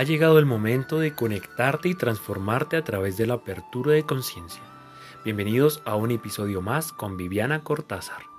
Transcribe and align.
Ha 0.00 0.02
llegado 0.02 0.38
el 0.38 0.46
momento 0.46 0.98
de 0.98 1.14
conectarte 1.14 1.90
y 1.90 1.94
transformarte 1.94 2.78
a 2.78 2.84
través 2.84 3.18
de 3.18 3.26
la 3.26 3.34
apertura 3.34 3.92
de 3.92 4.06
conciencia. 4.06 4.62
Bienvenidos 5.26 5.82
a 5.84 5.94
un 5.94 6.10
episodio 6.10 6.62
más 6.62 6.90
con 6.90 7.18
Viviana 7.18 7.62
Cortázar. 7.62 8.29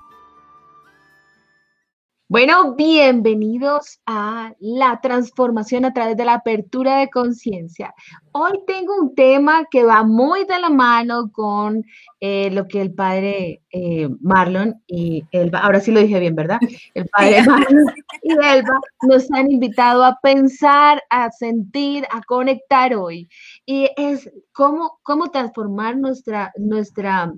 Bueno, 2.31 2.75
bienvenidos 2.75 3.99
a 4.05 4.53
la 4.61 5.01
transformación 5.01 5.83
a 5.83 5.91
través 5.91 6.15
de 6.15 6.23
la 6.23 6.35
apertura 6.35 6.99
de 6.99 7.09
conciencia. 7.09 7.93
Hoy 8.31 8.53
tengo 8.65 8.95
un 9.01 9.13
tema 9.15 9.65
que 9.69 9.83
va 9.83 10.03
muy 10.03 10.45
de 10.45 10.57
la 10.61 10.69
mano 10.69 11.29
con 11.33 11.83
eh, 12.21 12.49
lo 12.51 12.69
que 12.69 12.79
el 12.79 12.93
padre 12.93 13.63
eh, 13.69 14.07
Marlon 14.21 14.81
y 14.87 15.25
Elba, 15.33 15.59
ahora 15.59 15.81
sí 15.81 15.91
lo 15.91 15.99
dije 15.99 16.21
bien, 16.21 16.33
¿verdad? 16.33 16.59
El 16.93 17.05
padre 17.09 17.43
Marlon 17.45 17.85
y 18.23 18.31
Elba 18.31 18.79
nos 19.01 19.29
han 19.33 19.51
invitado 19.51 20.01
a 20.05 20.17
pensar, 20.23 21.03
a 21.09 21.29
sentir, 21.31 22.05
a 22.11 22.21
conectar 22.21 22.95
hoy. 22.95 23.27
Y 23.65 23.89
es 23.97 24.31
cómo, 24.53 25.01
cómo 25.03 25.31
transformar 25.31 25.97
nuestra, 25.97 26.53
nuestra, 26.57 27.33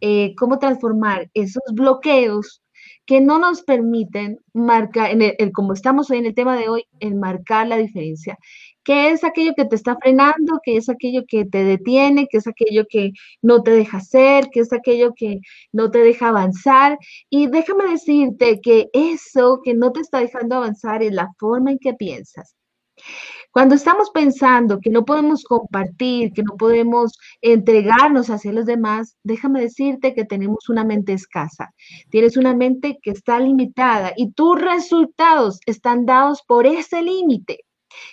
eh, 0.00 0.34
cómo 0.36 0.58
transformar 0.58 1.28
esos 1.34 1.62
bloqueos 1.74 2.62
que 3.08 3.22
no 3.22 3.38
nos 3.38 3.62
permiten 3.62 4.38
marcar, 4.52 5.10
en 5.10 5.22
el, 5.22 5.52
como 5.52 5.72
estamos 5.72 6.10
hoy 6.10 6.18
en 6.18 6.26
el 6.26 6.34
tema 6.34 6.58
de 6.58 6.68
hoy, 6.68 6.84
en 7.00 7.18
marcar 7.18 7.66
la 7.66 7.78
diferencia. 7.78 8.36
¿Qué 8.84 9.08
es 9.08 9.24
aquello 9.24 9.54
que 9.56 9.64
te 9.64 9.76
está 9.76 9.96
frenando? 9.96 10.60
¿Qué 10.62 10.76
es 10.76 10.90
aquello 10.90 11.22
que 11.26 11.46
te 11.46 11.64
detiene? 11.64 12.26
¿Qué 12.30 12.36
es 12.36 12.46
aquello 12.46 12.84
que 12.86 13.12
no 13.40 13.62
te 13.62 13.70
deja 13.70 13.96
hacer? 13.96 14.50
¿Qué 14.52 14.60
es 14.60 14.74
aquello 14.74 15.14
que 15.16 15.40
no 15.72 15.90
te 15.90 16.00
deja 16.00 16.28
avanzar? 16.28 16.98
Y 17.30 17.46
déjame 17.46 17.86
decirte 17.88 18.60
que 18.60 18.90
eso 18.92 19.60
que 19.64 19.72
no 19.72 19.90
te 19.90 20.00
está 20.00 20.20
dejando 20.20 20.56
avanzar 20.56 21.02
es 21.02 21.12
la 21.12 21.30
forma 21.38 21.70
en 21.70 21.78
que 21.78 21.94
piensas. 21.94 22.56
Cuando 23.50 23.74
estamos 23.74 24.10
pensando 24.10 24.78
que 24.78 24.90
no 24.90 25.04
podemos 25.04 25.42
compartir, 25.44 26.32
que 26.32 26.42
no 26.42 26.56
podemos 26.56 27.18
entregarnos 27.40 28.28
hacia 28.30 28.52
los 28.52 28.66
demás, 28.66 29.16
déjame 29.24 29.60
decirte 29.60 30.14
que 30.14 30.24
tenemos 30.24 30.68
una 30.68 30.84
mente 30.84 31.14
escasa. 31.14 31.72
Tienes 32.10 32.36
una 32.36 32.54
mente 32.54 32.98
que 33.02 33.10
está 33.10 33.40
limitada 33.40 34.12
y 34.16 34.32
tus 34.32 34.60
resultados 34.60 35.60
están 35.66 36.04
dados 36.04 36.42
por 36.46 36.66
ese 36.66 37.02
límite. 37.02 37.64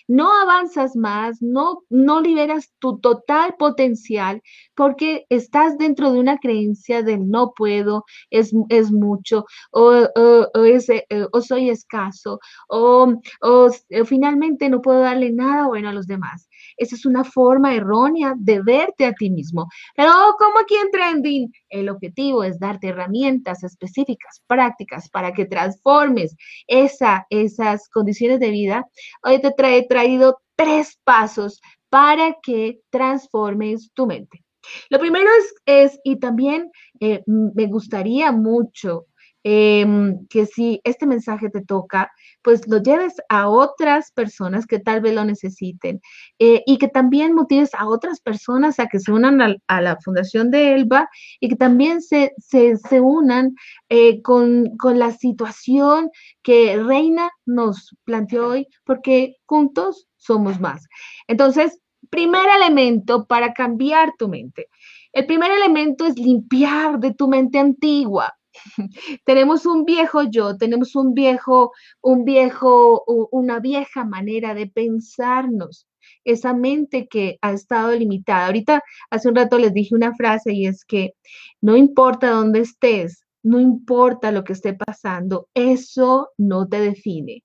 No 0.08 0.32
avanzas 0.42 0.96
más, 0.96 1.42
no, 1.42 1.84
no 1.90 2.22
liberas 2.22 2.74
tu 2.80 3.00
total 3.00 3.56
potencial 3.58 4.42
porque 4.76 5.26
estás 5.30 5.78
dentro 5.78 6.12
de 6.12 6.20
una 6.20 6.38
creencia 6.38 7.04
del 7.04 7.30
no 7.30 7.54
puedo, 7.56 8.06
es, 8.30 8.54
es 8.70 8.92
mucho, 8.92 9.46
o, 9.72 9.94
eh, 9.94 11.28
o, 11.32 11.42
soy 11.42 11.70
escaso, 11.70 12.40
o, 12.70 13.14
o 13.42 13.70
finalmente 14.06 14.70
no 14.70 14.82
puedo 14.82 15.00
darle 15.00 15.32
nada 15.32 15.68
bueno 15.68 15.90
a 15.90 15.94
los 15.94 16.08
demás. 16.08 16.48
Esa 16.78 16.96
es 16.96 17.06
una 17.06 17.24
forma 17.24 17.76
errónea 17.76 18.34
de 18.38 18.62
verte 18.62 19.06
a 19.06 19.14
ti 19.14 19.30
mismo. 19.30 19.68
Pero 19.96 20.12
como 20.38 20.60
aquí 20.60 20.76
en 20.76 20.92
Trending, 20.92 21.52
el 21.70 21.90
objetivo 21.90 22.44
es 22.44 22.60
darte 22.60 22.90
herramientas 22.90 23.64
específicas, 23.64 24.42
prácticas, 24.48 25.10
para 25.10 25.34
que 25.34 25.46
transformes 25.46 26.36
esa, 26.68 27.26
esas 27.30 27.90
condiciones 27.90 28.40
de 28.40 28.50
vida. 28.50 28.86
Hoy 29.24 29.42
te 29.42 29.54
he 29.78 29.88
traído 29.88 30.40
tres 30.56 31.00
pasos 31.04 31.62
para 31.90 32.36
que 32.42 32.80
transformes 32.90 33.92
tu 33.94 34.06
mente. 34.06 34.44
Lo 34.90 35.00
primero 35.00 35.30
es, 35.66 36.00
y 36.04 36.20
también 36.20 36.72
eh, 37.00 37.24
me 37.26 37.68
gustaría 37.68 38.32
mucho 38.32 39.06
Em, 39.48 40.26
que 40.28 40.48
si 40.48 40.82
este 40.84 41.06
mensaje 41.06 41.52
te 41.52 41.62
toca, 41.62 42.12
pues 42.42 42.68
lo 42.68 42.82
lleves 42.82 43.14
a 43.30 43.48
otras 43.48 44.12
personas 44.12 44.66
que 44.66 44.80
tal 44.80 45.02
vez 45.02 45.14
lo 45.14 45.24
necesiten 45.24 46.02
eh, 46.40 46.64
y 46.66 46.80
que 46.80 46.88
también 46.88 47.36
motives 47.36 47.70
a 47.76 47.88
otras 47.88 48.22
personas 48.22 48.80
a 48.80 48.88
que 48.88 49.00
se 49.00 49.12
unan 49.12 49.60
a, 49.68 49.82
la 49.82 49.98
Fundación 50.04 50.50
de 50.50 50.74
Elba 50.74 51.08
y 51.40 51.50
que 51.50 51.56
también 51.58 52.02
se, 52.02 52.34
se, 52.40 53.00
unan 53.00 53.54
eh, 53.90 54.24
con, 54.24 54.76
con 54.78 54.98
la 54.98 55.12
situación 55.12 56.10
que 56.42 56.82
Reina 56.82 57.30
nos 57.46 57.96
planteó 58.04 58.48
hoy, 58.48 58.68
porque 58.84 59.36
juntos 59.46 60.08
somos 60.18 60.60
más. 60.60 60.88
Entonces, 61.28 61.80
primer 62.10 62.48
elemento 62.58 63.28
para 63.28 63.54
cambiar 63.54 64.14
tu 64.18 64.28
mente. 64.28 64.70
El 65.14 65.28
primer 65.28 65.52
elemento 65.52 66.06
es 66.06 66.18
limpiar 66.18 67.00
de 67.00 67.14
tu 67.14 67.28
mente 67.28 67.60
antigua. 67.60 68.35
tenemos 69.26 69.66
un 69.66 69.86
viejo 69.86 70.24
yo, 70.24 70.58
tenemos 70.58 70.96
un 70.96 71.14
viejo, 71.14 71.72
un 72.02 72.26
viejo, 72.26 73.04
una 73.32 73.60
vieja 73.60 74.06
manera 74.06 74.54
de 74.54 74.68
pensarnos, 74.68 75.88
esa 76.24 76.54
mente 76.54 77.08
que 77.08 77.38
ha 77.42 77.52
estado 77.52 77.92
limitada. 77.92 78.48
Ahorita, 78.48 78.84
hace 79.10 79.30
un 79.30 79.36
rato 79.36 79.58
les 79.58 79.74
dije 79.74 79.96
una 79.96 80.14
frase 80.16 80.54
y 80.54 80.68
es 80.68 80.86
que 80.86 81.14
no 81.62 81.76
importa 81.78 82.30
dónde 82.30 82.62
estés, 82.62 83.24
no 83.44 83.60
importa 83.60 84.32
lo 84.32 84.44
que 84.44 84.54
esté 84.54 84.74
pasando, 84.74 85.48
eso 85.54 86.30
no 86.38 86.68
te 86.68 86.80
define 86.80 87.44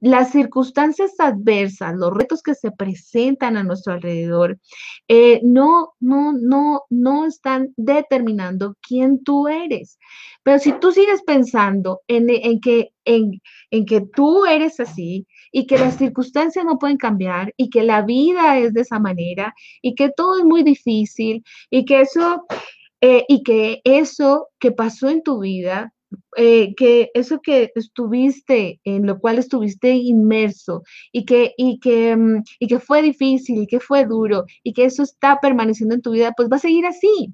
las 0.00 0.30
circunstancias 0.32 1.12
adversas, 1.18 1.94
los 1.94 2.12
retos 2.12 2.42
que 2.42 2.54
se 2.54 2.70
presentan 2.70 3.56
a 3.56 3.64
nuestro 3.64 3.94
alrededor, 3.94 4.58
eh, 5.08 5.40
no, 5.42 5.94
no, 6.00 6.32
no, 6.32 6.82
no 6.90 7.26
están 7.26 7.72
determinando 7.76 8.76
quién 8.80 9.22
tú 9.24 9.48
eres. 9.48 9.98
Pero 10.42 10.58
si 10.58 10.72
tú 10.72 10.92
sigues 10.92 11.22
pensando 11.22 12.00
en, 12.08 12.26
que, 12.60 12.92
en 13.04 13.40
que 13.86 14.00
tú 14.14 14.46
eres 14.46 14.80
así 14.80 15.26
y 15.52 15.66
que 15.66 15.78
las 15.78 15.96
circunstancias 15.96 16.64
no 16.64 16.78
pueden 16.78 16.96
cambiar 16.96 17.52
y 17.56 17.70
que 17.70 17.82
la 17.82 18.02
vida 18.02 18.58
es 18.58 18.72
de 18.72 18.82
esa 18.82 18.98
manera 18.98 19.54
y 19.82 19.94
que 19.94 20.10
todo 20.10 20.38
es 20.38 20.44
muy 20.44 20.62
difícil 20.62 21.44
y 21.70 21.84
que 21.84 22.00
eso, 22.02 22.44
eh, 23.00 23.24
y 23.28 23.42
que 23.42 23.80
eso 23.84 24.48
que 24.58 24.72
pasó 24.72 25.08
en 25.08 25.22
tu 25.22 25.40
vida 25.40 25.92
eh, 26.36 26.74
que 26.76 27.10
eso 27.14 27.40
que 27.42 27.70
estuviste, 27.74 28.80
en 28.84 29.06
lo 29.06 29.18
cual 29.18 29.38
estuviste 29.38 29.90
inmerso 29.90 30.82
y 31.12 31.24
que, 31.24 31.54
y, 31.56 31.78
que, 31.80 32.16
mm, 32.16 32.42
y 32.60 32.66
que 32.68 32.78
fue 32.80 33.02
difícil 33.02 33.62
y 33.62 33.66
que 33.66 33.80
fue 33.80 34.04
duro 34.06 34.44
y 34.62 34.72
que 34.72 34.84
eso 34.84 35.02
está 35.02 35.38
permaneciendo 35.40 35.94
en 35.94 36.02
tu 36.02 36.12
vida, 36.12 36.32
pues 36.36 36.48
va 36.50 36.56
a 36.56 36.60
seguir 36.60 36.86
así. 36.86 37.32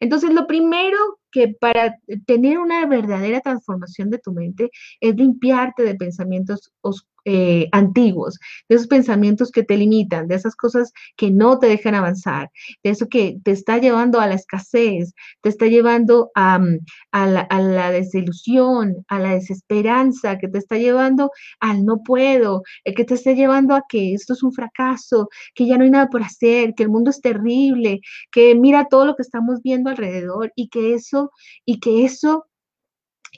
Entonces, 0.00 0.32
lo 0.32 0.46
primero 0.46 0.96
que 1.30 1.48
para 1.60 1.96
tener 2.26 2.58
una 2.58 2.86
verdadera 2.86 3.40
transformación 3.40 4.10
de 4.10 4.18
tu 4.18 4.32
mente 4.32 4.70
es 5.00 5.14
limpiarte 5.14 5.82
de 5.82 5.94
pensamientos 5.94 6.72
oscuros 6.80 7.17
eh, 7.24 7.68
antiguos, 7.72 8.38
de 8.68 8.76
esos 8.76 8.86
pensamientos 8.86 9.50
que 9.50 9.62
te 9.62 9.76
limitan, 9.76 10.28
de 10.28 10.36
esas 10.36 10.56
cosas 10.56 10.92
que 11.16 11.30
no 11.30 11.58
te 11.58 11.66
dejan 11.66 11.94
avanzar, 11.94 12.50
de 12.82 12.90
eso 12.90 13.08
que 13.08 13.38
te 13.44 13.50
está 13.50 13.78
llevando 13.78 14.20
a 14.20 14.26
la 14.26 14.34
escasez, 14.34 15.14
te 15.42 15.48
está 15.48 15.66
llevando 15.66 16.30
a, 16.34 16.58
mm, 16.58 16.78
la, 17.12 17.90
desilusión, 17.90 19.04
a 19.08 19.18
la 19.18 19.34
desesperanza, 19.34 20.38
que 20.38 20.48
te 20.48 20.58
está 20.58 20.78
llevando 20.78 21.30
al 21.60 21.84
no 21.84 22.02
puedo, 22.02 22.62
eh, 22.84 22.94
que 22.94 23.04
te 23.04 23.14
está 23.14 23.32
llevando 23.32 23.74
a 23.74 23.82
que 23.88 24.14
esto 24.14 24.32
es 24.32 24.42
un 24.42 24.52
fracaso, 24.52 25.28
que 25.54 25.66
ya 25.66 25.76
no 25.76 25.84
hay 25.84 25.90
nada 25.90 26.08
por 26.08 26.22
hacer, 26.22 26.74
que 26.74 26.84
el 26.84 26.90
mundo 26.90 27.10
es 27.10 27.20
terrible, 27.20 28.00
que 28.30 28.54
mira 28.54 28.86
todo 28.88 29.06
lo 29.06 29.16
que 29.16 29.22
estamos 29.22 29.62
viendo 29.62 29.90
alrededor 29.90 30.52
y 30.54 30.68
que 30.68 30.94
eso, 30.94 31.30
y 31.64 31.80
que 31.80 32.04
eso 32.04 32.46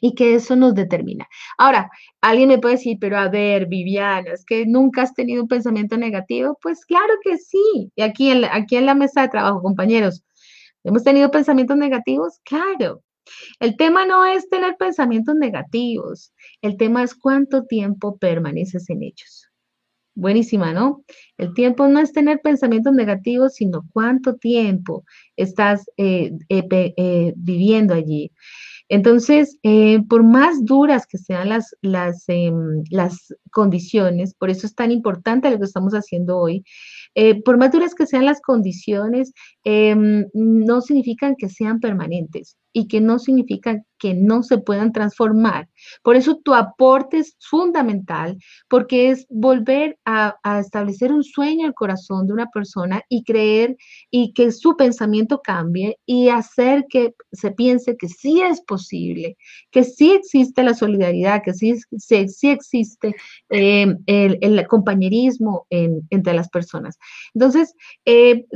y 0.01 0.15
que 0.15 0.35
eso 0.35 0.57
nos 0.57 0.75
determina. 0.75 1.27
Ahora, 1.59 1.91
alguien 2.21 2.49
me 2.49 2.59
puede 2.59 2.77
decir, 2.77 2.99
pero 3.01 3.19
a 3.19 3.29
ver, 3.29 3.67
Viviana, 3.67 4.33
es 4.33 4.45
que 4.45 4.67
nunca 4.67 5.03
has 5.03 5.15
tenido 5.15 5.43
un 5.43 5.49
pensamiento 5.49 5.97
negativo. 5.97 6.59
Pues 6.63 6.85
claro 6.85 7.15
que 7.23 7.39
sí. 7.39 7.93
Y 7.95 8.03
aquí 8.03 8.31
en, 8.31 8.45
aquí 8.45 8.77
en 8.77 8.87
la 8.87 8.95
mesa 8.95 9.23
de 9.23 9.29
trabajo, 9.29 9.63
compañeros, 9.63 10.23
¿hemos 10.85 11.05
tenido 11.05 11.31
pensamientos 11.31 11.77
negativos? 11.77 12.41
Claro. 12.45 13.03
El 13.61 13.77
tema 13.77 14.07
no 14.07 14.25
es 14.25 14.49
tener 14.49 14.77
pensamientos 14.77 15.37
negativos, 15.37 16.33
el 16.63 16.77
tema 16.77 17.03
es 17.03 17.15
cuánto 17.15 17.65
tiempo 17.65 18.17
permaneces 18.19 18.91
en 18.91 19.03
ellos. 19.03 19.49
Buenísima, 20.15 20.73
¿no? 20.73 21.05
El 21.39 21.55
tiempo 21.55 21.87
no 21.87 22.01
es 22.01 22.13
tener 22.13 22.41
pensamientos 22.41 22.93
negativos, 22.93 23.55
sino 23.55 23.87
cuánto 23.93 24.37
tiempo 24.37 25.05
estás 25.37 25.89
eh, 25.97 26.33
eh, 26.49 26.95
eh, 26.97 27.33
viviendo 27.37 27.95
allí. 27.95 28.33
Entonces, 28.91 29.57
eh, 29.63 30.03
por 30.09 30.25
más 30.25 30.65
duras 30.65 31.07
que 31.07 31.17
sean 31.17 31.49
las, 31.49 31.77
las, 31.81 32.25
em, 32.27 32.83
las 32.91 33.33
condiciones, 33.53 34.35
por 34.35 34.51
eso 34.51 34.67
es 34.67 34.75
tan 34.75 34.91
importante 34.91 35.49
lo 35.49 35.59
que 35.59 35.65
estamos 35.65 35.93
haciendo 35.95 36.37
hoy, 36.39 36.65
eh, 37.15 37.43
por 37.43 37.59
más 37.59 37.73
duras 37.73 37.95
que 37.95 38.07
sean 38.07 38.25
las 38.25 38.41
condiciones, 38.41 39.33
em, 39.65 40.27
no 40.35 40.81
significan 40.81 41.35
que 41.37 41.49
sean 41.49 41.81
permanentes 41.81 42.57
y 42.73 42.87
que 42.89 43.01
no 43.01 43.19
significan 43.19 43.85
que 43.99 44.15
no 44.15 44.43
se 44.43 44.59
puedan 44.59 44.93
transformar. 44.93 45.69
Por 46.03 46.17
eso 46.17 46.37
tu 46.43 46.55
aporte 46.55 47.19
es 47.19 47.37
fundamental, 47.39 48.39
porque 48.69 49.11
es 49.11 49.27
volver 49.29 49.99
a, 50.05 50.39
establecer 50.59 51.13
un 51.13 51.23
sueño 51.23 51.67
el 51.67 51.75
corazón 51.75 52.27
de 52.27 52.33
una 52.33 52.47
persona 52.47 53.03
y 53.09 53.25
creer 53.25 53.77
y 54.11 54.33
que 54.33 54.53
su 54.53 54.77
pensamiento 54.77 55.41
cambie 55.43 55.99
y 56.07 56.29
hacer 56.29 56.87
que 56.89 57.15
se 57.33 57.51
piense 57.51 57.97
que 57.97 58.09
sí 58.09 58.41
es 58.41 58.63
posible, 58.63 59.37
que 59.71 59.85
sí 59.85 60.13
existe 60.13 60.63
la 60.63 60.75
solidaridad, 60.75 61.43
que 61.43 61.53
sí, 61.53 61.75
sí, 61.99 62.49
existe 62.49 63.15
em, 63.51 63.99
el, 64.07 64.67
compañerismo 64.67 65.67
entre 65.69 66.35
las 66.35 66.49
personas. 66.49 66.99
Entonces, 67.35 67.75
eh, 68.05 68.47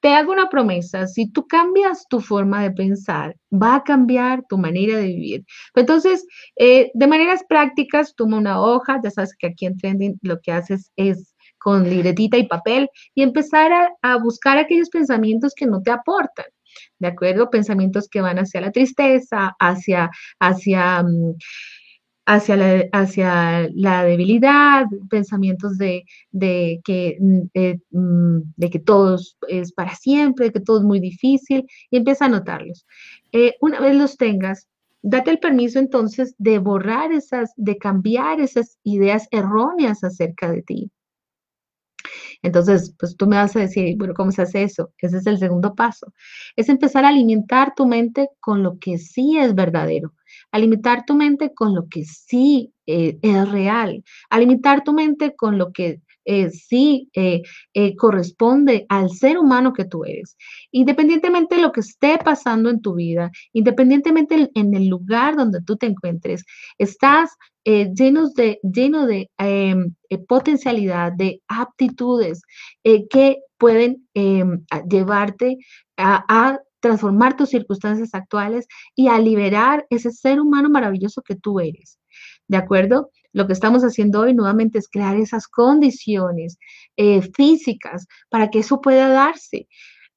te 0.00 0.08
hago 0.14 0.32
una 0.32 0.48
promesa, 0.48 1.06
si 1.06 1.30
tú 1.30 1.46
cambias 1.46 2.06
tu 2.08 2.20
forma 2.20 2.62
de 2.62 2.70
pensar, 2.70 3.36
va 3.52 3.76
a 3.76 3.84
cambiar 3.84 4.44
tu 4.48 4.58
manera 4.58 4.96
de 4.96 5.06
vivir. 5.06 5.44
Entonces, 5.74 6.26
eh, 6.56 6.90
de 6.94 7.06
maneras 7.06 7.42
prácticas, 7.48 8.14
toma 8.14 8.38
una 8.38 8.60
hoja, 8.60 9.00
ya 9.02 9.10
sabes 9.10 9.34
que 9.38 9.48
aquí 9.48 9.66
en 9.66 9.76
Trending 9.76 10.18
lo 10.22 10.40
que 10.40 10.52
haces 10.52 10.90
es 10.96 11.34
con 11.58 11.88
libretita 11.88 12.36
y 12.36 12.46
papel 12.46 12.88
y 13.14 13.22
empezar 13.22 13.70
a, 14.02 14.16
buscar 14.16 14.58
aquellos 14.58 14.90
pensamientos 14.90 15.54
que 15.54 15.66
no 15.66 15.80
te 15.82 15.90
aportan. 15.90 16.46
¿De 16.98 17.08
acuerdo? 17.08 17.50
Pensamientos 17.50 18.08
que 18.08 18.20
van 18.20 18.38
hacia 18.38 18.60
la 18.60 18.72
tristeza, 18.72 19.54
hacia, 19.60 20.10
hacia 20.40 21.02
mm, 21.02 21.34
hacia 22.26 22.56
la, 22.56 22.84
hacia 22.92 23.68
la 23.74 24.04
debilidad, 24.04 24.86
pensamientos 25.10 25.76
de, 25.78 26.04
que, 26.84 27.16
mm, 27.20 27.40
eh, 27.54 27.78
mm, 27.90 28.38
de, 28.56 28.70
que 28.70 28.78
todo 28.78 29.18
es 29.48 29.72
para 29.72 29.94
siempre, 29.94 30.46
de 30.46 30.52
que 30.52 30.60
todo 30.60 30.78
es 30.78 30.84
muy 30.84 31.00
difícil, 31.00 31.66
y 31.90 31.96
empieza 31.96 32.26
a 32.26 32.28
notarlos. 32.28 32.86
Eh, 33.32 33.54
una 33.60 33.80
vez 33.80 33.96
los 33.96 34.16
tengas, 34.16 34.68
date 35.02 35.30
el 35.32 35.40
permiso 35.40 35.78
entonces 35.78 36.34
de 36.38 36.58
borrar 36.58 37.12
esas, 37.12 37.52
de 37.56 37.76
cambiar 37.78 38.40
esas 38.40 38.78
ideas 38.84 39.26
erróneas 39.32 40.04
acerca 40.04 40.50
de 40.50 40.62
ti. 40.62 40.90
Entonces, 42.42 42.94
pues 42.98 43.16
tú 43.16 43.26
me 43.26 43.36
vas 43.36 43.54
a 43.56 43.60
decir, 43.60 43.96
bueno, 43.96 44.14
¿cómo 44.14 44.32
se 44.32 44.42
hace 44.42 44.64
eso? 44.64 44.92
Ese 44.98 45.18
es 45.18 45.26
el 45.26 45.38
segundo 45.38 45.74
paso. 45.74 46.12
Es 46.56 46.68
empezar 46.68 47.04
a 47.04 47.08
alimentar 47.08 47.72
tu 47.76 47.86
mente 47.86 48.28
con 48.40 48.62
lo 48.62 48.78
que 48.78 48.98
sí 48.98 49.38
es 49.38 49.54
verdadero 49.54 50.12
alimentar 50.52 51.04
tu 51.06 51.14
mente 51.14 51.52
con 51.54 51.74
lo 51.74 51.88
que 51.88 52.04
sí 52.04 52.72
eh, 52.86 53.18
es 53.22 53.50
real, 53.50 54.04
alimentar 54.30 54.84
tu 54.84 54.92
mente 54.92 55.34
con 55.34 55.58
lo 55.58 55.72
que 55.72 56.00
eh, 56.24 56.50
sí 56.50 57.10
eh, 57.14 57.42
corresponde 57.96 58.86
al 58.88 59.10
ser 59.10 59.38
humano 59.38 59.72
que 59.72 59.86
tú 59.86 60.04
eres. 60.04 60.36
Independientemente 60.70 61.56
de 61.56 61.62
lo 61.62 61.72
que 61.72 61.80
esté 61.80 62.18
pasando 62.18 62.70
en 62.70 62.80
tu 62.80 62.94
vida, 62.94 63.32
independientemente 63.52 64.50
en 64.54 64.74
el 64.74 64.86
lugar 64.86 65.36
donde 65.36 65.62
tú 65.62 65.76
te 65.76 65.86
encuentres, 65.86 66.44
estás 66.78 67.30
llenos 67.64 68.34
de, 68.34 68.58
lleno 68.62 69.06
de 69.06 69.30
em, 69.38 69.94
potencialidad, 70.26 71.12
de 71.12 71.40
aptitudes 71.48 72.42
que 72.82 73.38
pueden 73.56 74.08
em, 74.14 74.64
llevarte 74.88 75.58
a 75.96 76.58
transformar 76.82 77.36
tus 77.36 77.48
circunstancias 77.48 78.10
actuales 78.12 78.66
y 78.94 79.08
a 79.08 79.18
liberar 79.18 79.86
ese 79.88 80.10
ser 80.10 80.40
humano 80.40 80.68
maravilloso 80.68 81.22
que 81.22 81.36
tú 81.36 81.60
eres. 81.60 81.98
¿De 82.48 82.56
acuerdo? 82.56 83.10
Lo 83.32 83.46
que 83.46 83.54
estamos 83.54 83.82
haciendo 83.82 84.20
hoy 84.20 84.34
nuevamente 84.34 84.78
es 84.78 84.88
crear 84.88 85.16
esas 85.16 85.46
condiciones 85.46 86.58
eh, 86.96 87.22
físicas 87.34 88.06
para 88.28 88.50
que 88.50 88.58
eso 88.58 88.80
pueda 88.80 89.08
darse, 89.08 89.68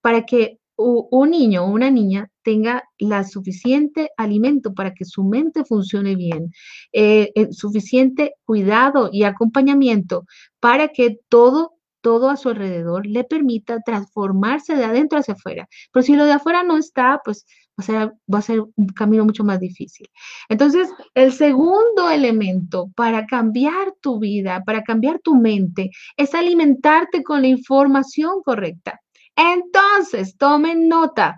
para 0.01 0.25
que 0.25 0.57
un 0.77 1.29
niño 1.29 1.63
o 1.63 1.71
una 1.71 1.89
niña 1.89 2.29
tenga 2.43 2.83
la 2.99 3.23
suficiente 3.23 4.09
alimento 4.17 4.73
para 4.73 4.93
que 4.93 5.05
su 5.05 5.23
mente 5.23 5.63
funcione 5.63 6.17
bien, 6.17 6.51
eh, 6.91 7.31
suficiente 7.51 8.33
cuidado 8.43 9.09
y 9.13 9.23
acompañamiento 9.23 10.25
para 10.59 10.89
que 10.89 11.19
todo 11.29 11.74
todo 12.05 12.29
a 12.29 12.37
su 12.37 12.49
alrededor 12.49 13.07
le 13.07 13.23
permita 13.23 13.79
transformarse 13.83 14.75
de 14.75 14.85
adentro 14.85 15.17
hacia 15.17 15.33
afuera. 15.33 15.67
Pero 15.91 16.03
si 16.03 16.15
lo 16.15 16.25
de 16.25 16.33
afuera 16.33 16.61
no 16.61 16.77
está, 16.77 17.19
pues 17.25 17.47
va 17.79 18.37
a 18.37 18.41
ser 18.43 18.61
un 18.61 18.87
camino 18.95 19.25
mucho 19.25 19.43
más 19.43 19.59
difícil. 19.59 20.07
Entonces, 20.47 20.87
el 21.15 21.33
segundo 21.33 22.11
elemento 22.11 22.91
para 22.95 23.25
cambiar 23.25 23.95
tu 24.01 24.19
vida, 24.19 24.61
para 24.63 24.83
cambiar 24.83 25.17
tu 25.17 25.33
mente, 25.35 25.89
es 26.15 26.35
alimentarte 26.35 27.23
con 27.23 27.41
la 27.41 27.47
información 27.47 28.43
correcta. 28.43 29.01
Entonces, 29.35 30.37
tomen 30.37 30.87
nota 30.87 31.35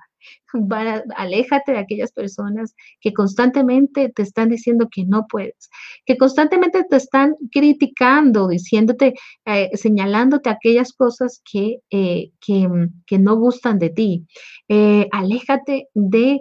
aléjate 1.16 1.74
de 1.74 1.78
aquellas 1.80 2.12
personas 2.12 2.76
que 3.02 3.14
constantemente 3.14 4.10
te 4.10 4.22
están 4.24 4.50
diciendo 4.50 4.88
que 4.92 5.06
no 5.06 5.26
puedes, 5.28 5.70
que 6.06 6.18
constantemente 6.18 6.84
te 6.90 6.96
están 6.96 7.36
criticando, 7.52 8.48
diciéndote, 8.48 9.14
eh, 9.46 9.70
señalándote 9.74 10.50
aquellas 10.50 10.94
cosas 10.94 11.42
que, 11.50 11.80
eh, 11.92 12.32
que, 12.40 13.18
no 13.20 13.36
gustan 13.36 13.80
de 13.80 13.90
ti. 13.90 14.26
Eh, 14.70 15.08
aléjate 15.12 15.88
de 15.94 16.40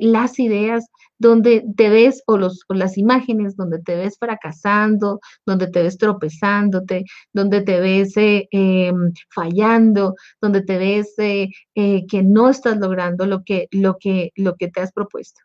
las 0.00 0.38
ideas 0.40 0.86
donde 1.18 1.64
te 1.76 1.90
ves, 1.90 2.22
o, 2.26 2.38
los, 2.38 2.64
las 2.68 2.96
imágenes 2.96 3.56
donde 3.56 3.80
te 3.80 3.96
ves 3.96 4.16
fracasando, 4.18 5.20
donde 5.44 5.68
te 5.68 5.82
ves 5.82 5.98
tropezándote, 5.98 7.04
donde 7.32 7.62
te 7.62 7.80
ves 7.80 8.16
eh, 8.16 8.48
em, 8.50 9.12
fallando, 9.34 10.14
donde 10.40 10.62
te 10.62 10.78
ves 10.78 11.14
eh, 11.18 11.48
eh, 11.74 12.06
que 12.08 12.22
no 12.22 12.48
estás 12.48 12.78
logrando 12.78 13.26
lo 13.26 13.42
que, 13.44 13.68
lo, 13.70 13.96
que, 13.98 14.30
lo 14.36 14.56
que 14.56 14.68
te 14.68 14.80
has 14.80 14.92
propuesto. 14.92 15.40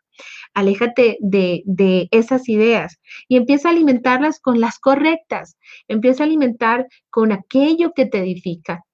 Aléjate 0.54 1.18
de, 1.20 1.62
de, 1.66 2.06
esas 2.12 2.48
ideas 2.48 3.00
y 3.26 3.36
empieza 3.36 3.68
a 3.68 3.72
alimentarlas 3.72 4.38
con 4.38 4.60
las 4.60 4.78
correctas. 4.78 5.56
Empieza 5.88 6.22
a 6.22 6.26
alimentar 6.26 6.86
con 7.10 7.32
aquello 7.32 7.92
que 7.94 8.06
te 8.06 8.18
edifica. 8.18 8.84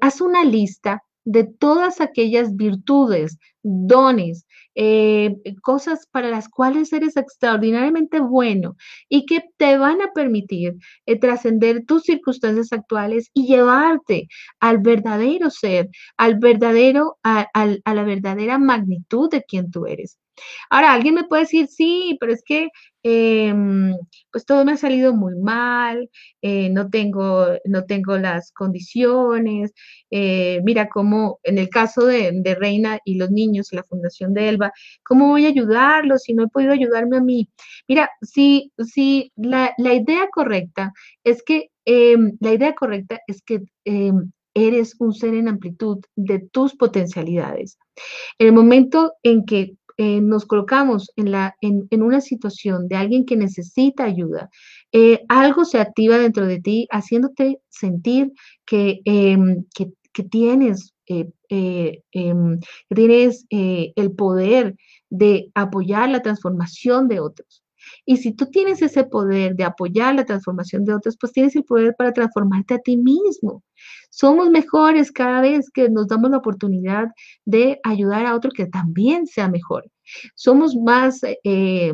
haz 0.00 0.20
una 0.20 0.44
lista 0.44 1.02
de 1.28 1.44
todas 1.44 2.00
aquellas 2.00 2.56
virtudes, 2.56 3.38
dones, 3.62 4.46
eh, 4.74 5.36
cosas 5.60 6.06
para 6.10 6.30
las 6.30 6.48
cuales 6.48 6.90
eres 6.94 7.18
extraordinariamente 7.18 8.20
bueno 8.20 8.76
y 9.10 9.26
que 9.26 9.42
te 9.58 9.76
van 9.76 10.00
a 10.00 10.12
permitir 10.14 10.76
eh, 11.04 11.18
trascender 11.18 11.84
tus 11.84 12.04
circunstancias 12.04 12.72
actuales 12.72 13.28
y 13.34 13.46
llevarte 13.46 14.28
al 14.58 14.78
verdadero 14.78 15.50
ser, 15.50 15.90
al 16.16 16.38
verdadero, 16.38 17.18
a 17.22 17.46
la 17.84 18.02
verdadera 18.04 18.58
magnitud 18.58 19.28
de 19.28 19.42
quien 19.42 19.70
tú 19.70 19.84
eres. 19.84 20.18
Ahora, 20.70 20.92
alguien 20.92 21.14
me 21.14 21.24
puede 21.24 21.42
decir, 21.42 21.66
sí, 21.68 22.16
pero 22.20 22.32
es 22.32 22.42
que 22.44 22.68
em, 23.08 23.96
pues 24.30 24.44
todo 24.44 24.64
me 24.64 24.72
ha 24.72 24.76
salido 24.76 25.14
muy 25.14 25.34
mal, 25.36 26.10
eh, 26.42 26.68
no, 26.70 26.90
tengo, 26.90 27.46
no 27.64 27.84
tengo 27.84 28.18
las 28.18 28.52
condiciones. 28.52 29.72
Eh, 30.10 30.60
mira 30.64 30.88
cómo 30.88 31.40
en 31.42 31.58
el 31.58 31.68
caso 31.70 32.06
de, 32.06 32.56
Reina 32.58 32.98
y 33.04 33.16
los 33.16 33.30
niños, 33.30 33.72
la 33.72 33.84
Fundación 33.84 34.34
de 34.34 34.48
Elba, 34.48 34.72
¿cómo 35.04 35.28
voy 35.28 35.46
a 35.46 35.48
ayudarlos 35.48 36.22
si 36.22 36.34
no 36.34 36.44
he 36.44 36.48
podido 36.48 36.72
ayudarme 36.72 37.18
a 37.18 37.20
mí? 37.22 37.48
Mira, 37.88 38.10
si, 38.22 38.72
la, 39.36 39.74
idea 39.78 40.28
correcta 40.32 40.92
es 41.24 41.42
que, 41.42 41.70
em, 41.84 42.36
la 42.40 42.52
idea 42.54 42.74
correcta 42.74 43.20
es 43.26 43.42
que 43.42 43.62
em, 43.84 44.30
eres 44.54 44.96
un 44.98 45.12
ser 45.14 45.34
en 45.34 45.48
amplitud 45.48 45.98
de 46.16 46.40
tus 46.40 46.74
potencialidades. 46.76 47.78
En 48.38 48.48
el 48.48 48.52
momento 48.52 49.14
en 49.22 49.44
que 49.44 49.76
eh, 50.00 50.20
nos 50.20 50.46
colocamos 50.46 51.10
en, 51.16 51.32
la, 51.32 51.56
en, 51.60 51.88
una 52.02 52.20
situación 52.20 52.86
de 52.86 52.94
alguien 52.94 53.26
que 53.26 53.36
necesita 53.36 54.04
ayuda, 54.04 54.48
eh, 54.92 55.24
algo 55.28 55.64
se 55.64 55.80
activa 55.80 56.18
dentro 56.18 56.46
de 56.46 56.60
ti 56.60 56.86
haciéndote 56.92 57.60
sentir 57.68 58.32
que, 58.64 59.00
em, 59.04 59.64
que, 59.74 60.22
tienes, 60.30 60.94
eh, 61.08 61.28
em, 61.48 62.60
que 62.88 62.94
tienes 62.94 63.44
el 63.50 64.12
poder 64.16 64.76
de 65.10 65.50
apoyar 65.54 66.08
la 66.10 66.22
transformación 66.22 67.08
de 67.08 67.20
otros. 67.20 67.64
Y 68.04 68.18
si 68.18 68.32
tú 68.32 68.46
tienes 68.46 68.82
ese 68.82 69.04
poder 69.04 69.54
de 69.56 69.64
apoyar 69.64 70.14
la 70.14 70.24
transformación 70.24 70.84
de 70.84 70.94
otros, 70.94 71.16
pues 71.20 71.32
tienes 71.32 71.56
el 71.56 71.64
poder 71.64 71.94
para 71.96 72.12
transformarte 72.12 72.74
a 72.74 72.78
ti 72.78 72.96
mismo. 72.96 73.62
Somos 74.10 74.50
mejores 74.50 75.12
cada 75.12 75.40
vez 75.40 75.70
que 75.70 75.88
nos 75.88 76.08
damos 76.08 76.30
la 76.30 76.38
oportunidad 76.38 77.08
de 77.44 77.78
ayudar 77.84 78.26
a 78.26 78.34
otro 78.34 78.50
que 78.50 78.66
también 78.66 79.26
sea 79.26 79.48
mejor. 79.48 79.84
Somos 80.34 80.74
más, 80.74 81.20
eh, 81.44 81.92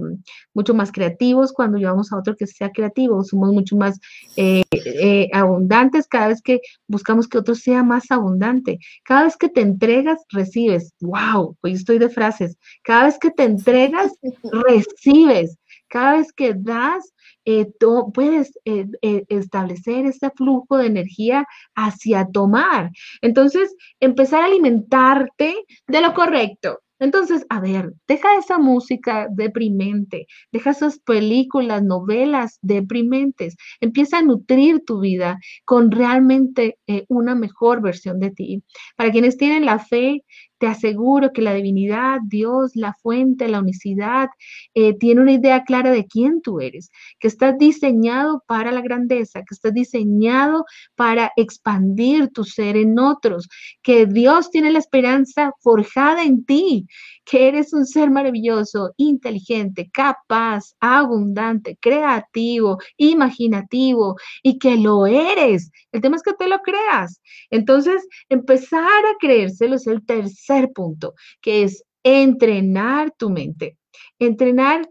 mucho 0.54 0.74
más 0.74 0.92
creativos 0.92 1.52
cuando 1.52 1.78
llevamos 1.78 2.12
a 2.12 2.18
otro 2.18 2.36
que 2.36 2.46
sea 2.46 2.70
creativo, 2.70 3.24
somos 3.24 3.52
mucho 3.52 3.76
más 3.76 3.98
eh, 4.36 4.62
eh, 4.72 5.28
abundantes 5.32 6.06
cada 6.06 6.28
vez 6.28 6.40
que 6.40 6.60
buscamos 6.86 7.26
que 7.26 7.38
otro 7.38 7.54
sea 7.54 7.82
más 7.82 8.10
abundante. 8.10 8.78
Cada 9.04 9.24
vez 9.24 9.36
que 9.36 9.48
te 9.48 9.60
entregas, 9.62 10.20
recibes. 10.30 10.92
¡Wow! 11.00 11.56
Hoy 11.62 11.72
estoy 11.72 11.98
de 11.98 12.08
frases. 12.08 12.56
Cada 12.84 13.06
vez 13.06 13.18
que 13.18 13.30
te 13.30 13.44
entregas, 13.44 14.12
recibes. 14.52 15.58
Cada 15.94 16.16
vez 16.16 16.32
que 16.32 16.54
das, 16.54 17.14
eh, 17.44 17.70
puedes 18.12 18.58
eh, 18.64 18.84
eh, 19.00 19.24
establecer 19.28 20.06
ese 20.06 20.28
flujo 20.36 20.76
de 20.76 20.86
energía 20.88 21.46
hacia 21.76 22.26
tomar. 22.26 22.90
Entonces, 23.22 23.76
empezar 24.00 24.42
a 24.42 24.46
alimentarte 24.46 25.54
de 25.86 26.00
lo 26.00 26.12
correcto. 26.12 26.80
Entonces, 26.98 27.44
a 27.48 27.60
ver, 27.60 27.92
deja 28.06 28.28
esa 28.38 28.58
música 28.58 29.26
deprimente, 29.30 30.26
deja 30.52 30.70
esas 30.70 30.98
películas, 31.00 31.82
novelas 31.82 32.58
deprimentes, 32.62 33.56
empieza 33.80 34.18
a 34.18 34.22
nutrir 34.22 34.84
tu 34.84 35.00
vida 35.00 35.38
con 35.64 35.90
realmente 35.90 36.78
una 37.08 37.34
mejor 37.34 37.82
versión 37.82 38.20
de 38.20 38.30
ti. 38.30 38.62
Para 38.96 39.10
quienes 39.10 39.36
tienen 39.36 39.64
la 39.64 39.78
fe, 39.78 40.22
te 40.58 40.66
aseguro 40.68 41.32
que 41.32 41.42
la 41.42 41.52
divinidad, 41.52 42.20
Dios, 42.26 42.72
la 42.74 42.94
fuente, 43.02 43.48
la 43.48 43.60
unicidad, 43.60 44.28
eh, 44.74 44.96
tiene 44.96 45.20
una 45.20 45.32
idea 45.32 45.64
clara 45.64 45.90
de 45.90 46.06
quién 46.06 46.40
tú 46.40 46.60
eres, 46.60 46.90
que 47.18 47.28
estás 47.28 47.58
diseñado 47.58 48.42
para 48.46 48.72
la 48.72 48.80
grandeza, 48.80 49.40
que 49.40 49.54
estás 49.54 49.74
diseñado 49.74 50.64
para 50.94 51.32
expandir 51.36 52.28
tu 52.28 52.44
ser 52.44 52.76
en 52.76 52.98
otros, 52.98 53.48
que 53.82 54.06
Dios 54.06 54.50
tiene 54.50 54.70
la 54.70 54.78
esperanza 54.78 55.52
forjada 55.60 56.24
en 56.24 56.44
ti, 56.44 56.83
que 57.24 57.48
eres 57.48 57.72
un 57.72 57.86
ser 57.86 58.10
maravilloso, 58.10 58.92
inteligente, 58.96 59.90
capaz, 59.92 60.74
abundante, 60.80 61.76
creativo, 61.80 62.78
imaginativo 62.96 64.16
y 64.42 64.58
que 64.58 64.76
lo 64.76 65.06
eres. 65.06 65.70
El 65.92 66.00
tema 66.00 66.16
es 66.16 66.22
que 66.22 66.34
te 66.34 66.48
lo 66.48 66.58
creas. 66.60 67.20
Entonces, 67.50 68.06
empezar 68.28 68.82
a 68.82 69.16
creérselo 69.20 69.76
es 69.76 69.86
el 69.86 70.04
tercer 70.04 70.72
punto, 70.72 71.14
que 71.40 71.62
es 71.62 71.84
entrenar 72.02 73.12
tu 73.16 73.30
mente. 73.30 73.78
Entrenar, 74.18 74.88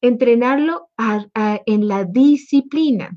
entrenarlo 0.00 0.90
en 1.66 1.88
la 1.88 2.04
disciplina. 2.04 3.10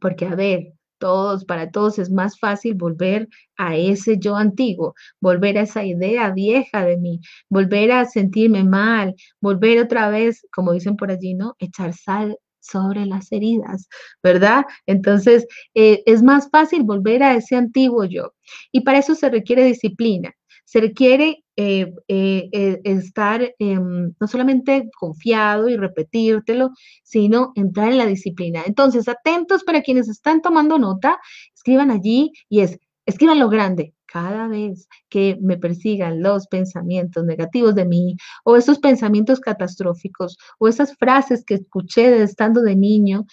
Porque, 0.00 0.26
a 0.26 0.34
ver, 0.34 0.73
todos, 0.98 1.44
para 1.44 1.70
todos 1.70 1.98
es 1.98 2.10
más 2.10 2.38
fácil 2.38 2.74
volver 2.74 3.28
a 3.56 3.76
ese 3.76 4.18
yo 4.18 4.36
antiguo, 4.36 4.94
volver 5.20 5.58
a 5.58 5.62
esa 5.62 5.84
idea 5.84 6.30
vieja 6.30 6.84
de 6.84 6.96
mí, 6.96 7.20
volver 7.48 7.92
a 7.92 8.04
sentirme 8.06 8.64
mal, 8.64 9.14
volver 9.40 9.80
otra 9.80 10.10
vez, 10.10 10.46
como 10.52 10.72
dicen 10.72 10.96
por 10.96 11.10
allí, 11.10 11.34
¿no? 11.34 11.54
Echar 11.58 11.94
sal 11.94 12.38
sobre 12.60 13.06
las 13.06 13.30
heridas, 13.30 13.88
¿verdad? 14.22 14.64
Entonces, 14.86 15.46
eh, 15.74 16.02
es 16.06 16.22
más 16.22 16.48
fácil 16.50 16.82
volver 16.82 17.22
a 17.22 17.34
ese 17.34 17.56
antiguo 17.56 18.04
yo. 18.04 18.32
Y 18.72 18.80
para 18.80 18.98
eso 18.98 19.14
se 19.14 19.28
requiere 19.30 19.64
disciplina, 19.64 20.32
se 20.74 20.80
requiere 20.80 21.44
eh, 21.54 21.94
eh, 22.08 22.48
eh, 22.50 22.80
estar 22.82 23.40
em, 23.60 24.12
no 24.18 24.26
solamente 24.26 24.90
confiado 24.98 25.68
y 25.68 25.76
repetírtelo, 25.76 26.70
sino 27.04 27.52
entrar 27.54 27.92
en 27.92 27.98
la 27.98 28.06
disciplina. 28.06 28.64
Entonces, 28.66 29.06
atentos 29.06 29.62
para 29.62 29.82
quienes 29.82 30.08
están 30.08 30.42
tomando 30.42 30.76
nota, 30.76 31.20
escriban 31.54 31.92
allí 31.92 32.32
y 32.48 32.62
es, 32.62 32.76
escriban 33.06 33.38
lo 33.38 33.48
grande. 33.48 33.94
Cada 34.04 34.48
vez 34.48 34.88
que 35.08 35.38
me 35.40 35.58
persigan 35.58 36.20
los 36.20 36.48
pensamientos 36.48 37.24
negativos 37.24 37.76
de 37.76 37.84
mí 37.84 38.16
o 38.44 38.56
esos 38.56 38.80
pensamientos 38.80 39.38
catastróficos 39.38 40.36
o 40.58 40.66
esas 40.66 40.96
frases 40.96 41.44
que 41.44 41.54
escuché 41.54 42.20
estando 42.20 42.62
de 42.62 42.74
niño, 42.74 43.26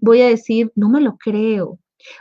voy 0.00 0.22
a 0.22 0.28
decir, 0.28 0.72
no 0.74 0.88
me 0.88 1.00
lo 1.00 1.18
creo, 1.18 1.78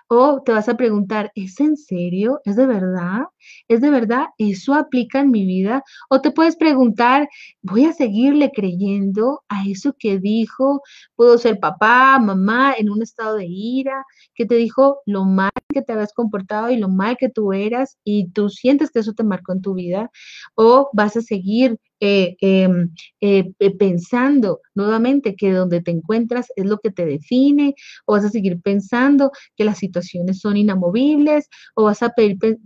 o 0.07 0.41
te 0.43 0.51
vas 0.51 0.69
a 0.69 0.77
preguntar, 0.77 1.31
¿es 1.35 1.59
en 1.59 1.77
serio? 1.77 2.41
¿Es 2.45 2.55
de 2.55 2.65
verdad? 2.65 3.23
¿Es 3.67 3.81
de 3.81 3.89
verdad? 3.89 4.27
¿Eso 4.37 4.73
aplica 4.73 5.19
en 5.19 5.31
mi 5.31 5.45
vida? 5.45 5.83
O 6.09 6.21
te 6.21 6.31
puedes 6.31 6.55
preguntar, 6.55 7.27
¿voy 7.61 7.85
a 7.85 7.93
seguirle 7.93 8.51
creyendo 8.53 9.43
a 9.49 9.67
eso 9.67 9.95
que 9.97 10.19
dijo? 10.19 10.81
Puedo 11.15 11.37
ser 11.37 11.59
papá, 11.59 12.19
mamá, 12.19 12.73
en 12.77 12.89
un 12.89 13.01
estado 13.01 13.37
de 13.37 13.45
ira, 13.47 14.05
que 14.35 14.45
te 14.45 14.55
dijo 14.55 14.99
lo 15.05 15.25
mal 15.25 15.51
que 15.73 15.81
te 15.81 15.93
habías 15.93 16.13
comportado 16.13 16.69
y 16.69 16.77
lo 16.77 16.89
mal 16.89 17.17
que 17.17 17.29
tú 17.29 17.53
eras 17.53 17.97
y 18.03 18.29
tú 18.31 18.49
sientes 18.49 18.91
que 18.91 18.99
eso 18.99 19.13
te 19.13 19.23
marcó 19.23 19.53
en 19.53 19.61
tu 19.61 19.73
vida. 19.73 20.11
O 20.55 20.89
vas 20.93 21.17
a 21.17 21.21
seguir 21.21 21.77
eh, 22.05 22.35
em, 22.41 22.89
eh, 23.21 23.53
pensando 23.79 24.59
nuevamente 24.75 25.37
que 25.37 25.53
donde 25.53 25.79
te 25.79 25.91
encuentras 25.91 26.47
es 26.57 26.65
lo 26.65 26.79
que 26.79 26.91
te 26.91 27.05
define, 27.05 27.75
o 28.05 28.11
vas 28.11 28.25
a 28.25 28.29
seguir 28.29 28.59
pensando 28.61 29.31
que 29.55 29.63
las 29.63 29.77
situaciones 29.77 30.41
son 30.41 30.57
inamovibles, 30.57 31.47
o 31.75 31.85
vas 31.85 32.03
a 32.03 32.13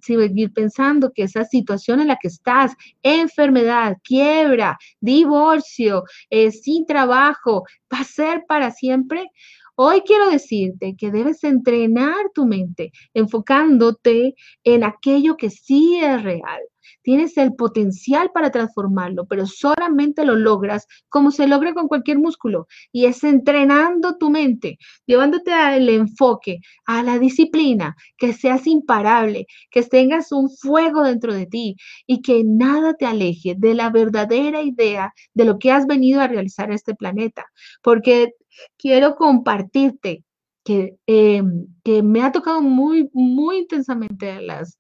seguir 0.01 0.51
pensando 0.53 1.11
que 1.13 1.21
esa 1.21 1.45
situación 1.45 2.01
en 2.01 2.07
la 2.07 2.17
que 2.19 2.29
estás, 2.29 2.73
enfermedad, 3.03 3.97
quiebra, 4.03 4.79
divorcio, 5.01 6.03
eh, 6.31 6.49
sin 6.49 6.87
trabajo, 6.87 7.63
va 7.93 7.99
a 7.99 8.05
ser 8.05 8.43
para 8.47 8.71
siempre. 8.71 9.29
Hoy 9.75 10.01
quiero 10.01 10.31
decirte 10.31 10.95
que 10.97 11.11
debes 11.11 11.43
entrenar 11.43 12.31
tu 12.33 12.47
mente 12.47 12.91
enfocándote 13.13 14.33
en 14.63 14.83
aquello 14.83 15.37
que 15.37 15.51
sí 15.51 15.99
es 16.01 16.23
real, 16.23 16.61
Tienes 17.01 17.37
el 17.37 17.55
potencial 17.55 18.31
para 18.33 18.51
transformarlo, 18.51 19.25
pero 19.27 19.45
solamente 19.45 20.25
lo 20.25 20.35
logras 20.35 20.87
como 21.09 21.31
se 21.31 21.47
logra 21.47 21.73
con 21.73 21.87
cualquier 21.87 22.19
músculo 22.19 22.67
y 22.91 23.05
es 23.05 23.23
entrenando 23.23 24.17
tu 24.17 24.29
mente, 24.29 24.77
llevándote 25.05 25.53
al 25.53 25.87
enfoque, 25.89 26.59
a 26.85 27.03
la 27.03 27.19
disciplina, 27.19 27.95
que 28.17 28.33
seas 28.33 28.67
imparable, 28.67 29.47
que 29.71 29.83
tengas 29.83 30.31
un 30.31 30.49
fuego 30.49 31.03
dentro 31.03 31.33
de 31.33 31.45
ti 31.45 31.75
y 32.05 32.21
que 32.21 32.43
nada 32.45 32.93
te 32.95 33.05
aleje 33.05 33.55
de 33.57 33.73
la 33.75 33.89
verdadera 33.89 34.61
idea 34.61 35.13
de 35.33 35.45
lo 35.45 35.59
que 35.59 35.71
has 35.71 35.87
venido 35.87 36.21
a 36.21 36.27
realizar 36.27 36.67
en 36.69 36.73
este 36.75 36.95
planeta. 36.95 37.45
Porque 37.81 38.33
quiero 38.77 39.15
compartirte 39.15 40.23
que, 40.63 40.97
em, 41.07 41.67
que 41.83 42.03
me 42.03 42.21
ha 42.23 42.31
tocado 42.31 42.61
muy, 42.61 43.09
muy 43.13 43.57
intensamente 43.59 44.41
las 44.41 44.77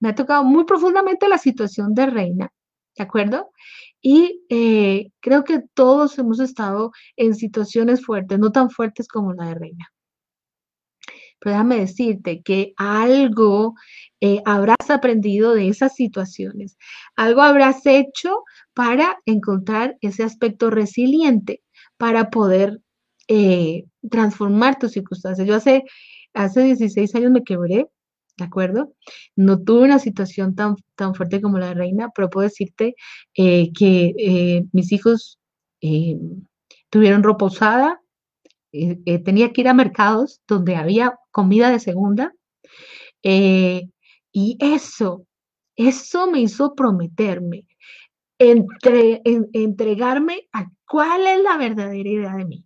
me 0.00 0.10
ha 0.10 0.14
tocado 0.14 0.44
muy 0.44 0.64
profundamente 0.64 1.28
la 1.28 1.38
situación 1.38 1.94
de 1.94 2.06
reina, 2.06 2.52
¿de 2.96 3.04
acuerdo? 3.04 3.50
Y 4.00 4.42
eh, 4.50 5.10
creo 5.20 5.44
que 5.44 5.62
todos 5.74 6.18
hemos 6.18 6.40
estado 6.40 6.92
en 7.16 7.34
situaciones 7.34 8.04
fuertes, 8.04 8.38
no 8.38 8.52
tan 8.52 8.70
fuertes 8.70 9.08
como 9.08 9.32
la 9.32 9.46
de 9.48 9.54
reina. 9.54 9.92
Pero 11.38 11.52
déjame 11.52 11.80
decirte 11.80 12.42
que 12.42 12.72
algo 12.76 13.74
eh, 14.20 14.40
habrás 14.46 14.90
aprendido 14.90 15.54
de 15.54 15.68
esas 15.68 15.94
situaciones, 15.94 16.76
algo 17.14 17.42
habrás 17.42 17.84
hecho 17.86 18.42
para 18.74 19.18
encontrar 19.26 19.96
ese 20.00 20.22
aspecto 20.22 20.70
resiliente, 20.70 21.62
para 21.98 22.30
poder 22.30 22.80
eh, 23.28 23.84
transformar 24.10 24.78
tus 24.78 24.92
circunstancias. 24.92 25.46
Yo 25.46 25.56
hace, 25.56 25.84
hace 26.34 26.62
16 26.62 27.14
años 27.14 27.32
me 27.32 27.44
quebré 27.44 27.88
¿de 28.36 28.44
acuerdo? 28.44 28.94
No 29.34 29.62
tuve 29.62 29.84
una 29.84 29.98
situación 29.98 30.54
tan, 30.54 30.76
tan 30.94 31.14
fuerte 31.14 31.40
como 31.40 31.58
la 31.58 31.68
de 31.68 31.74
reina, 31.74 32.10
pero 32.14 32.30
puedo 32.30 32.46
decirte 32.46 32.94
eh, 33.34 33.70
que 33.72 34.14
eh, 34.18 34.64
mis 34.72 34.92
hijos 34.92 35.38
eh, 35.80 36.16
tuvieron 36.90 37.22
ropa 37.22 37.46
usada, 37.46 38.00
tenía 39.24 39.52
que 39.52 39.62
ir 39.62 39.68
a 39.68 39.74
mercados 39.74 40.40
donde 40.46 40.76
había 40.76 41.18
comida 41.30 41.70
de 41.70 41.80
segunda, 41.80 42.34
y 43.22 44.58
eso, 44.60 45.26
eso 45.76 46.30
me 46.30 46.40
hizo 46.40 46.74
prometerme, 46.74 47.66
entre, 48.38 49.22
entregarme 49.24 50.46
a 50.52 50.70
cuál 50.86 51.26
es 51.26 51.42
la 51.42 51.56
verdadera 51.56 52.08
idea 52.08 52.34
de 52.34 52.44
mí, 52.44 52.64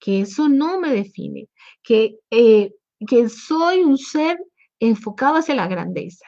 que 0.00 0.22
eso 0.22 0.48
no 0.48 0.80
me 0.80 0.90
define, 0.90 1.48
que, 1.82 2.16
que 2.30 3.28
soy 3.28 3.80
un 3.80 3.98
ser 3.98 4.38
enfocado 4.88 5.36
hacia 5.36 5.54
la 5.54 5.68
grandeza. 5.68 6.26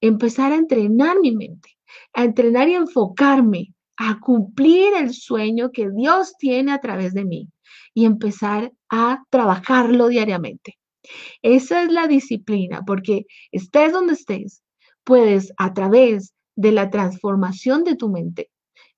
Empezar 0.00 0.52
a 0.52 0.56
entrenar 0.56 1.20
mi 1.20 1.36
mente, 1.36 1.76
a 2.14 2.24
entrenar 2.24 2.68
y 2.68 2.74
enfocarme 2.74 3.74
a 3.96 4.18
cumplir 4.18 4.94
el 4.96 5.12
sueño 5.12 5.70
que 5.70 5.90
Dios 5.90 6.34
tiene 6.38 6.72
a 6.72 6.80
través 6.80 7.12
de 7.12 7.24
mí 7.24 7.48
y 7.94 8.06
empezar 8.06 8.72
a 8.88 9.22
trabajarlo 9.28 10.08
diariamente. 10.08 10.78
Esa 11.42 11.82
es 11.82 11.92
la 11.92 12.06
disciplina, 12.06 12.82
porque 12.86 13.26
estés 13.50 13.92
donde 13.92 14.14
estés, 14.14 14.62
puedes 15.04 15.52
a 15.58 15.74
través 15.74 16.32
de 16.56 16.72
la 16.72 16.90
transformación 16.90 17.84
de 17.84 17.96
tu 17.96 18.08
mente, 18.08 18.50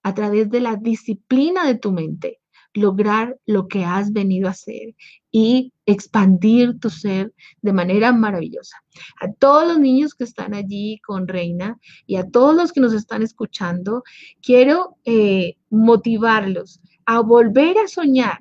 a 0.02 0.14
través 0.14 0.50
de 0.50 0.60
la 0.60 0.76
disciplina 0.76 1.66
de 1.66 1.76
tu 1.76 1.92
mente, 1.92 2.40
lograr 2.74 3.36
lo 3.46 3.66
que 3.66 3.84
has 3.84 4.12
venido 4.12 4.48
a 4.48 4.52
hacer 4.52 4.94
y 5.36 5.72
expandir 5.84 6.78
tu 6.78 6.90
ser 6.90 7.34
de 7.60 7.72
manera 7.72 8.12
maravillosa. 8.12 8.76
A 9.20 9.32
todos 9.32 9.66
los 9.66 9.80
niños 9.80 10.14
que 10.14 10.22
están 10.22 10.54
allí 10.54 11.00
con 11.00 11.26
Reina 11.26 11.76
y 12.06 12.14
a 12.14 12.30
todos 12.30 12.54
los 12.54 12.72
que 12.72 12.80
nos 12.80 12.92
están 12.92 13.20
escuchando, 13.20 14.04
quiero 14.40 14.96
eh, 15.04 15.56
motivarlos 15.70 16.80
a 17.04 17.18
volver 17.18 17.78
a 17.78 17.88
soñar. 17.88 18.38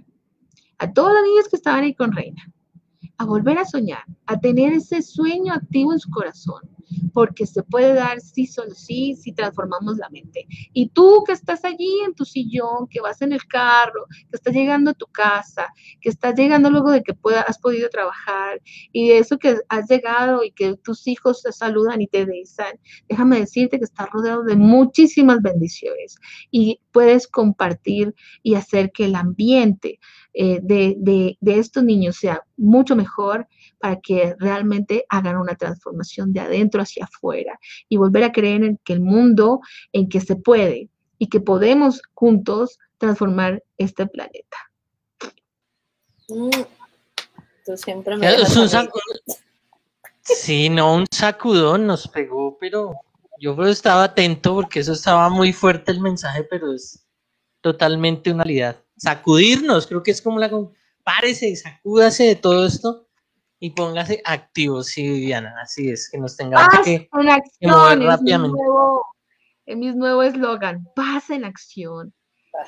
A 0.77 0.93
todos 0.93 1.13
los 1.13 1.23
niños 1.23 1.49
que 1.49 1.55
estaban 1.55 1.83
ahí 1.83 1.95
con 1.95 2.11
Reina, 2.11 2.43
a 3.17 3.25
volver 3.25 3.57
a 3.57 3.65
soñar, 3.65 4.03
a 4.25 4.39
tener 4.39 4.73
ese 4.73 5.01
sueño 5.01 5.53
activo 5.53 5.93
en 5.93 5.99
su 5.99 6.09
corazón, 6.09 6.61
porque 7.13 7.45
se 7.45 7.63
puede 7.63 7.93
dar 7.93 8.19
sí, 8.21 8.45
solo 8.45 8.73
sí, 8.73 9.15
si 9.15 9.33
transformamos 9.33 9.97
la 9.97 10.09
mente. 10.09 10.45
Y 10.73 10.89
tú 10.89 11.23
que 11.25 11.33
estás 11.33 11.63
allí 11.63 12.01
en 12.05 12.13
tu 12.13 12.25
sillón, 12.25 12.87
que 12.89 13.01
vas 13.01 13.21
en 13.21 13.33
el 13.33 13.45
carro, 13.45 14.05
que 14.29 14.37
estás 14.37 14.53
llegando 14.53 14.91
a 14.91 14.93
tu 14.93 15.07
casa, 15.07 15.67
que 16.01 16.09
estás 16.09 16.35
llegando 16.35 16.69
luego 16.69 16.91
de 16.91 17.03
que 17.03 17.13
pueda, 17.13 17.41
has 17.41 17.59
podido 17.59 17.89
trabajar 17.89 18.61
y 18.91 19.11
eso 19.11 19.37
que 19.37 19.57
has 19.69 19.89
llegado 19.89 20.43
y 20.43 20.51
que 20.51 20.75
tus 20.77 21.07
hijos 21.07 21.43
te 21.43 21.51
saludan 21.51 22.01
y 22.01 22.07
te 22.07 22.25
besan, 22.25 22.79
déjame 23.07 23.39
decirte 23.39 23.77
que 23.77 23.85
estás 23.85 24.09
rodeado 24.09 24.43
de 24.43 24.55
muchísimas 24.55 25.41
bendiciones 25.41 26.15
y 26.51 26.79
puedes 26.91 27.27
compartir 27.27 28.13
y 28.41 28.55
hacer 28.55 28.91
que 28.91 29.05
el 29.05 29.15
ambiente 29.15 29.99
eh, 30.33 30.59
de, 30.61 30.95
de 31.39 31.59
estos 31.59 31.83
niños 31.83 32.17
sea 32.17 32.41
mucho 32.57 32.95
mejor 32.95 33.47
para 33.79 33.99
que 33.99 34.35
realmente 34.39 35.05
hagan 35.09 35.37
una 35.37 35.55
transformación 35.55 36.31
de 36.33 36.39
adentro 36.39 36.81
hacia 36.81 37.05
afuera 37.05 37.59
y 37.89 37.97
volver 37.97 38.23
a 38.23 38.31
creer 38.31 38.63
en 38.63 38.79
que 38.83 38.93
el 38.93 39.01
mundo, 39.01 39.59
en 39.91 40.07
que 40.09 40.21
se 40.21 40.35
puede 40.35 40.89
y 41.17 41.27
que 41.27 41.39
podemos 41.39 42.01
juntos 42.13 42.79
transformar 42.97 43.63
este 43.77 44.07
planeta. 44.07 44.57
Mm, 46.29 46.49
tú 47.65 47.77
siempre 47.77 48.15
me 48.15 48.33
es 48.33 48.55
un 48.55 48.69
Sí, 50.21 50.69
no, 50.69 50.95
un 50.95 51.05
sacudón 51.11 51.85
nos 51.85 52.07
pegó, 52.07 52.57
pero 52.57 52.93
yo 53.39 53.61
estaba 53.63 54.05
atento 54.05 54.53
porque 54.53 54.79
eso 54.79 54.93
estaba 54.93 55.29
muy 55.29 55.51
fuerte 55.51 55.91
el 55.91 55.99
mensaje, 55.99 56.43
pero 56.43 56.73
es 56.73 57.05
totalmente 57.59 58.31
una 58.31 58.45
realidad. 58.45 58.82
Sacudirnos, 58.97 59.87
creo 59.87 60.03
que 60.03 60.11
es 60.11 60.21
como 60.21 60.39
la... 60.39 60.49
Párese, 61.03 61.55
sacúdase 61.55 62.23
de 62.23 62.35
todo 62.35 62.65
esto 62.65 63.07
y 63.59 63.71
póngase 63.71 64.21
activo, 64.25 64.83
sí, 64.83 65.07
Viviana, 65.07 65.53
así 65.61 65.89
es, 65.89 66.09
que 66.09 66.17
nos 66.17 66.35
tengamos 66.35 66.67
que, 66.83 67.09
mover 67.61 67.99
rápidamente. 67.99 68.61
Es 69.65 69.77
mi 69.77 69.93
nuevo 69.93 70.23
eslogan, 70.23 70.85
paz 70.95 71.29
en 71.29 71.45
acción. 71.45 72.13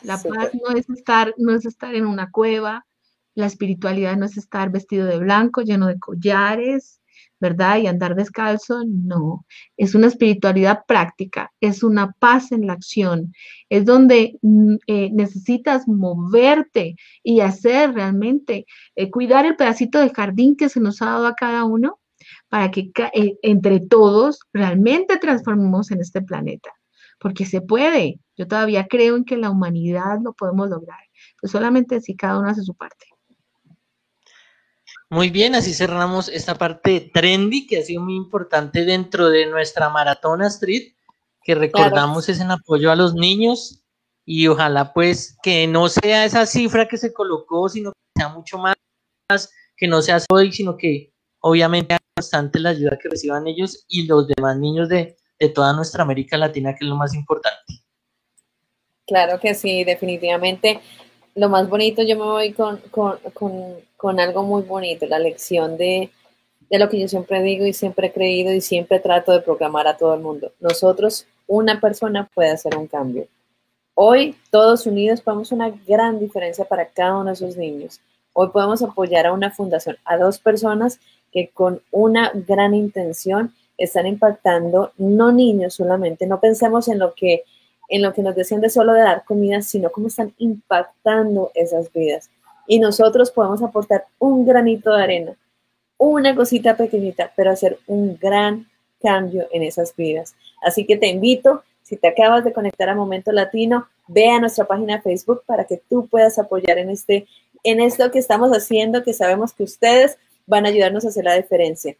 La 0.03 0.17
paz 0.17 0.51
no 0.53 0.75
es 0.75 0.89
estar, 0.89 1.33
no 1.37 1.53
es 1.53 1.65
estar 1.65 1.95
en 1.95 2.05
una 2.05 2.31
cueva, 2.31 2.85
la 3.33 3.45
espiritualidad 3.45 4.15
no 4.15 4.25
es 4.25 4.37
estar 4.37 4.69
vestido 4.71 5.05
de 5.05 5.17
blanco, 5.17 5.61
lleno 5.61 5.87
de 5.87 5.99
collares, 5.99 7.01
¿verdad? 7.39 7.77
Y 7.77 7.87
andar 7.87 8.15
descalzo, 8.15 8.83
no. 8.87 9.45
Es 9.77 9.95
una 9.95 10.07
espiritualidad 10.07 10.81
práctica, 10.87 11.51
es 11.59 11.83
una 11.83 12.13
paz 12.13 12.51
en 12.51 12.67
la 12.67 12.73
acción, 12.73 13.33
es 13.69 13.85
donde 13.85 14.37
mm, 14.41 14.75
eh, 14.87 15.09
necesitas 15.11 15.87
moverte 15.87 16.95
y 17.23 17.41
hacer 17.41 17.93
realmente, 17.93 18.65
eh, 18.95 19.09
cuidar 19.11 19.45
el 19.45 19.55
pedacito 19.55 19.99
de 19.99 20.09
jardín 20.09 20.55
que 20.55 20.69
se 20.69 20.79
nos 20.79 21.01
ha 21.01 21.05
dado 21.05 21.27
a 21.27 21.35
cada 21.35 21.65
uno 21.65 21.99
para 22.49 22.71
que 22.71 22.91
eh, 23.13 23.37
entre 23.41 23.79
todos 23.79 24.39
realmente 24.53 25.17
transformemos 25.17 25.91
en 25.91 26.01
este 26.01 26.21
planeta, 26.21 26.71
porque 27.19 27.45
se 27.45 27.61
puede. 27.61 28.19
Yo 28.37 28.47
todavía 28.47 28.87
creo 28.87 29.15
en 29.15 29.25
que 29.25 29.37
la 29.37 29.49
humanidad 29.49 30.19
lo 30.23 30.33
podemos 30.33 30.69
lograr, 30.69 30.99
pues 31.39 31.51
solamente 31.51 32.01
si 32.01 32.15
cada 32.15 32.39
uno 32.39 32.49
hace 32.49 32.63
su 32.63 32.75
parte. 32.75 33.14
Muy 35.09 35.29
bien, 35.29 35.53
así 35.53 35.73
cerramos 35.73 36.29
esta 36.29 36.55
parte 36.55 37.11
trendy 37.13 37.67
que 37.67 37.77
ha 37.79 37.83
sido 37.83 38.01
muy 38.01 38.15
importante 38.15 38.85
dentro 38.85 39.29
de 39.29 39.45
nuestra 39.45 39.89
maratona 39.89 40.47
street, 40.47 40.93
que 41.43 41.53
recordamos 41.53 42.27
es 42.27 42.39
en 42.39 42.49
apoyo 42.49 42.91
a 42.91 42.95
los 42.95 43.13
niños 43.13 43.83
y 44.25 44.47
ojalá 44.47 44.93
pues 44.93 45.37
que 45.43 45.67
no 45.67 45.89
sea 45.89 46.25
esa 46.25 46.47
cifra 46.47 46.87
que 46.87 46.97
se 46.97 47.13
colocó, 47.13 47.69
sino 47.69 47.91
que 47.91 48.21
sea 48.21 48.29
mucho 48.29 48.57
más, 48.57 48.75
que 49.77 49.87
no 49.87 50.01
sea 50.01 50.17
hoy, 50.29 50.51
sino 50.51 50.75
que 50.75 51.13
obviamente 51.39 51.97
bastante 52.17 52.59
la 52.59 52.69
ayuda 52.69 52.97
que 52.99 53.09
reciban 53.09 53.45
ellos 53.45 53.85
y 53.87 54.07
los 54.07 54.27
demás 54.27 54.57
niños 54.57 54.89
de, 54.89 55.17
de 55.39 55.49
toda 55.49 55.73
nuestra 55.73 56.03
América 56.03 56.35
Latina, 56.37 56.73
que 56.73 56.83
es 56.83 56.89
lo 56.89 56.95
más 56.95 57.13
importante. 57.13 57.83
Claro 59.05 59.39
que 59.39 59.53
sí, 59.53 59.83
definitivamente 59.83 60.81
lo 61.35 61.49
más 61.49 61.69
bonito, 61.69 62.01
yo 62.01 62.15
me 62.17 62.23
voy 62.23 62.53
con, 62.53 62.77
con, 62.89 63.17
con, 63.33 63.75
con 63.97 64.19
algo 64.19 64.43
muy 64.43 64.63
bonito, 64.63 65.05
la 65.05 65.19
lección 65.19 65.77
de, 65.77 66.09
de, 66.69 66.79
lo 66.79 66.89
que 66.89 66.99
yo 66.99 67.09
siempre 67.09 67.43
digo 67.43 67.65
y 67.65 67.73
siempre 67.73 68.07
he 68.07 68.13
creído 68.13 68.53
y 68.53 68.61
siempre 68.61 68.99
trato 68.99 69.33
de 69.33 69.41
programar 69.41 69.85
a 69.87 69.97
todo 69.97 70.13
el 70.13 70.21
mundo. 70.21 70.53
Nosotros, 70.61 71.27
una 71.45 71.81
persona 71.81 72.29
puede 72.33 72.51
hacer 72.51 72.77
un 72.77 72.87
cambio. 72.87 73.27
Hoy, 73.95 74.35
todos 74.49 74.87
unidos, 74.87 75.21
podemos 75.21 75.51
una 75.51 75.69
gran 75.85 76.19
diferencia 76.19 76.65
para 76.65 76.87
cada 76.87 77.17
uno 77.17 77.25
de 77.25 77.33
esos 77.33 77.57
niños. 77.57 77.99
Hoy 78.33 78.49
podemos 78.49 78.81
apoyar 78.81 79.27
a 79.27 79.33
una 79.33 79.51
fundación, 79.51 79.97
a 80.05 80.17
dos 80.17 80.39
personas 80.39 80.99
que 81.31 81.49
con 81.49 81.81
una 81.91 82.31
gran 82.33 82.73
intención 82.73 83.53
están 83.77 84.07
impactando, 84.07 84.93
no 84.97 85.33
niños 85.33 85.73
solamente, 85.73 86.27
no 86.27 86.39
pensemos 86.39 86.87
en 86.87 86.99
lo 86.99 87.13
que 87.13 87.43
en 87.87 88.01
lo 88.01 88.13
que 88.13 88.21
nos 88.21 88.35
decían 88.35 88.61
de 88.61 88.69
solo 88.69 88.93
de 88.93 89.01
dar 89.01 89.23
comida, 89.25 89.61
sino 89.61 89.91
cómo 89.91 90.07
están 90.07 90.33
impactando 90.37 91.51
esas 91.53 91.91
vidas. 91.93 92.29
Y 92.67 92.79
nosotros 92.79 93.31
podemos 93.31 93.61
aportar 93.61 94.05
un 94.19 94.45
granito 94.45 94.95
de 94.95 95.03
arena, 95.03 95.33
una 95.97 96.35
cosita 96.35 96.75
pequeñita, 96.75 97.31
pero 97.35 97.51
hacer 97.51 97.79
un 97.87 98.17
gran 98.17 98.67
cambio 99.01 99.47
en 99.51 99.63
esas 99.63 99.95
vidas. 99.95 100.35
Así 100.61 100.85
que 100.85 100.97
te 100.97 101.07
invito, 101.07 101.63
si 101.83 101.95
te 101.97 102.07
acabas 102.07 102.43
de 102.43 102.53
conectar 102.53 102.89
a 102.89 102.95
Momento 102.95 103.31
Latino, 103.31 103.87
ve 104.07 104.29
a 104.29 104.39
nuestra 104.39 104.65
página 104.65 105.01
Facebook 105.01 105.43
para 105.45 105.65
que 105.65 105.81
tú 105.89 106.07
puedas 106.07 106.39
apoyar 106.39 106.79
en, 106.79 106.89
este, 106.89 107.27
en 107.63 107.79
esto 107.79 108.11
que 108.11 108.19
estamos 108.19 108.51
haciendo, 108.51 109.03
que 109.03 109.13
sabemos 109.13 109.53
que 109.53 109.63
ustedes 109.63 110.17
van 110.47 110.65
a 110.65 110.69
ayudarnos 110.69 111.05
a 111.05 111.09
hacer 111.09 111.23
la 111.23 111.35
diferencia. 111.35 111.95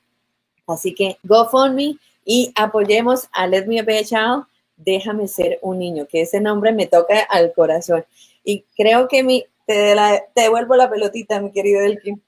Así 0.68 0.96
que 0.96 1.18
GoFundMe 1.24 1.98
y 2.26 2.52
apoyemos 2.56 3.28
a 3.32 3.46
Let 3.46 3.68
Me 3.68 3.82
Be 3.84 4.00
a 4.00 4.04
Child 4.04 4.46
déjame 4.78 5.28
ser 5.28 5.60
un 5.62 5.80
niño, 5.80 6.08
que 6.08 6.22
ese 6.22 6.40
nombre 6.42 6.72
me 6.72 6.88
toca 6.88 7.22
al 7.30 7.54
corazón. 7.54 8.06
Y 8.44 8.66
creo 8.76 9.08
que 9.08 9.24
mi, 9.24 9.46
te, 9.66 9.96
devuelvo 10.36 10.76
la 10.76 10.90
pelotita, 10.90 11.42
mi 11.42 11.52
querido 11.52 11.82
Elkin. 11.82 12.22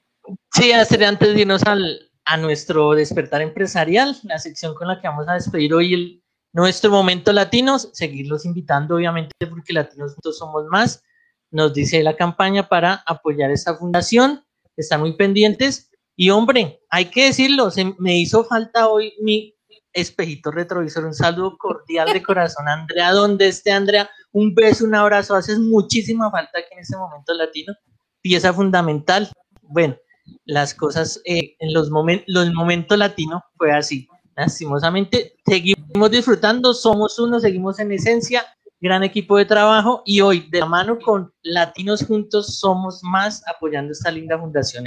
Sí, 0.52 0.72
antes 0.72 1.34
de 1.34 1.40
irnos 1.40 1.62
al, 1.64 2.10
a 2.24 2.36
nuestro 2.36 2.92
despertar 2.92 3.40
empresarial, 3.40 4.16
la 4.24 4.38
sección 4.38 4.74
con 4.74 4.88
la 4.88 5.00
que 5.00 5.08
vamos 5.08 5.26
a 5.28 5.34
despedir 5.34 5.72
hoy 5.72 6.22
nuestro 6.52 6.90
momento 6.90 7.32
latinos, 7.32 7.90
seguirlos 7.92 8.44
invitando, 8.44 8.96
obviamente, 8.96 9.34
porque 9.48 9.72
latinos 9.72 10.14
juntos 10.14 10.38
somos 10.38 10.64
más. 10.66 11.02
Nos 11.50 11.72
dice 11.72 12.02
la 12.02 12.16
campaña 12.16 12.68
para 12.68 13.02
apoyar 13.06 13.50
esta 13.50 13.76
fundación. 13.76 14.44
Están 14.76 15.00
muy 15.00 15.14
pendientes. 15.14 15.90
Y 16.16 16.30
hombre, 16.30 16.80
hay 16.90 17.06
que 17.06 17.26
decirlo, 17.26 17.70
se 17.70 17.94
me 17.98 18.18
hizo 18.18 18.44
falta 18.44 18.88
hoy 18.88 19.14
mi 19.20 19.54
espejito 19.92 20.50
retrovisor. 20.50 21.04
Un 21.04 21.14
saludo 21.14 21.56
cordial 21.58 22.12
de 22.12 22.22
corazón, 22.22 22.68
Andrea. 22.68 23.12
Donde 23.12 23.48
esté, 23.48 23.72
Andrea, 23.72 24.08
un 24.32 24.54
beso, 24.54 24.84
un 24.84 24.94
abrazo. 24.94 25.34
Haces 25.34 25.58
muchísima 25.58 26.30
falta 26.30 26.58
aquí 26.58 26.68
en 26.72 26.80
este 26.80 26.96
momento 26.96 27.34
latino. 27.34 27.74
Pieza 28.20 28.52
fundamental. 28.52 29.30
Bueno, 29.62 29.96
las 30.44 30.74
cosas 30.74 31.20
eh, 31.24 31.56
en 31.58 31.72
los, 31.72 31.90
momentos 31.90 32.24
los 32.28 32.52
momentos 32.52 32.98
latino 32.98 33.42
fue 33.56 33.72
así. 33.72 34.08
Lastimosamente, 34.36 35.34
seguimos 35.44 36.10
disfrutando, 36.10 36.72
somos 36.72 37.18
uno, 37.18 37.40
seguimos 37.40 37.80
en 37.80 37.90
esencia, 37.90 38.46
gran 38.80 39.02
equipo 39.02 39.36
de 39.36 39.44
trabajo 39.44 40.02
y 40.06 40.20
hoy, 40.20 40.48
de 40.48 40.60
la 40.60 40.66
mano 40.66 40.98
con 41.00 41.32
Latinos 41.42 42.04
Juntos, 42.04 42.58
somos 42.60 43.00
más 43.02 43.42
apoyando 43.48 43.90
esta 43.90 44.12
linda 44.12 44.38
fundación. 44.38 44.84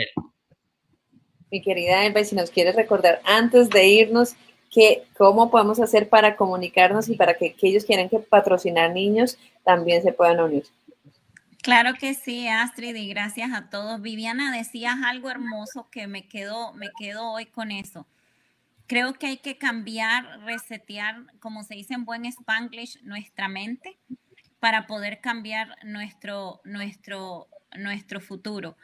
Mi 1.52 1.62
querida 1.62 2.06
Elba, 2.06 2.24
si 2.24 2.34
nos 2.34 2.50
quieres 2.50 2.78
recordar 2.78 3.22
antes 3.26 3.70
de 3.70 3.86
irnos 3.86 4.36
que, 4.72 5.04
cómo 5.18 5.52
podemos 5.52 5.80
hacer 5.80 6.10
para 6.10 6.36
comunicarnos 6.36 7.10
y 7.10 7.16
para 7.16 7.36
que 7.36 7.50
aquellos 7.50 7.86
quieran 7.86 8.10
que 8.10 8.20
patrocinar 8.20 8.92
niños 8.92 9.38
también 9.64 10.02
se 10.02 10.14
puedan 10.14 10.40
unir. 10.40 10.64
Claro 11.62 11.94
que 12.00 12.16
sí, 12.16 12.48
Astrid, 12.48 12.96
y 12.96 13.10
gracias 13.10 13.52
a 13.54 13.70
todos. 13.70 14.02
Viviana, 14.02 14.56
decías 14.56 14.96
algo 15.06 15.30
hermoso 15.30 15.88
que 15.92 16.08
me 16.08 16.28
quedo, 16.28 16.74
me 16.74 16.90
quedo 16.98 17.30
hoy 17.30 17.46
con 17.46 17.70
eso. 17.70 18.08
Creo 18.88 19.14
que 19.14 19.28
hay 19.28 19.38
que 19.38 19.58
cambiar, 19.58 20.40
resetear, 20.42 21.18
como 21.40 21.64
se 21.64 21.76
dice 21.76 21.94
en 21.94 22.06
buen 22.06 22.26
spanglish, 22.26 23.00
nuestra 23.04 23.48
mente 23.48 24.00
para 24.60 24.88
poder 24.88 25.22
cambiar 25.22 25.76
nuestro, 25.84 26.62
nuestro, 26.64 27.48
nuestro 27.76 28.22
futuro. 28.22 28.78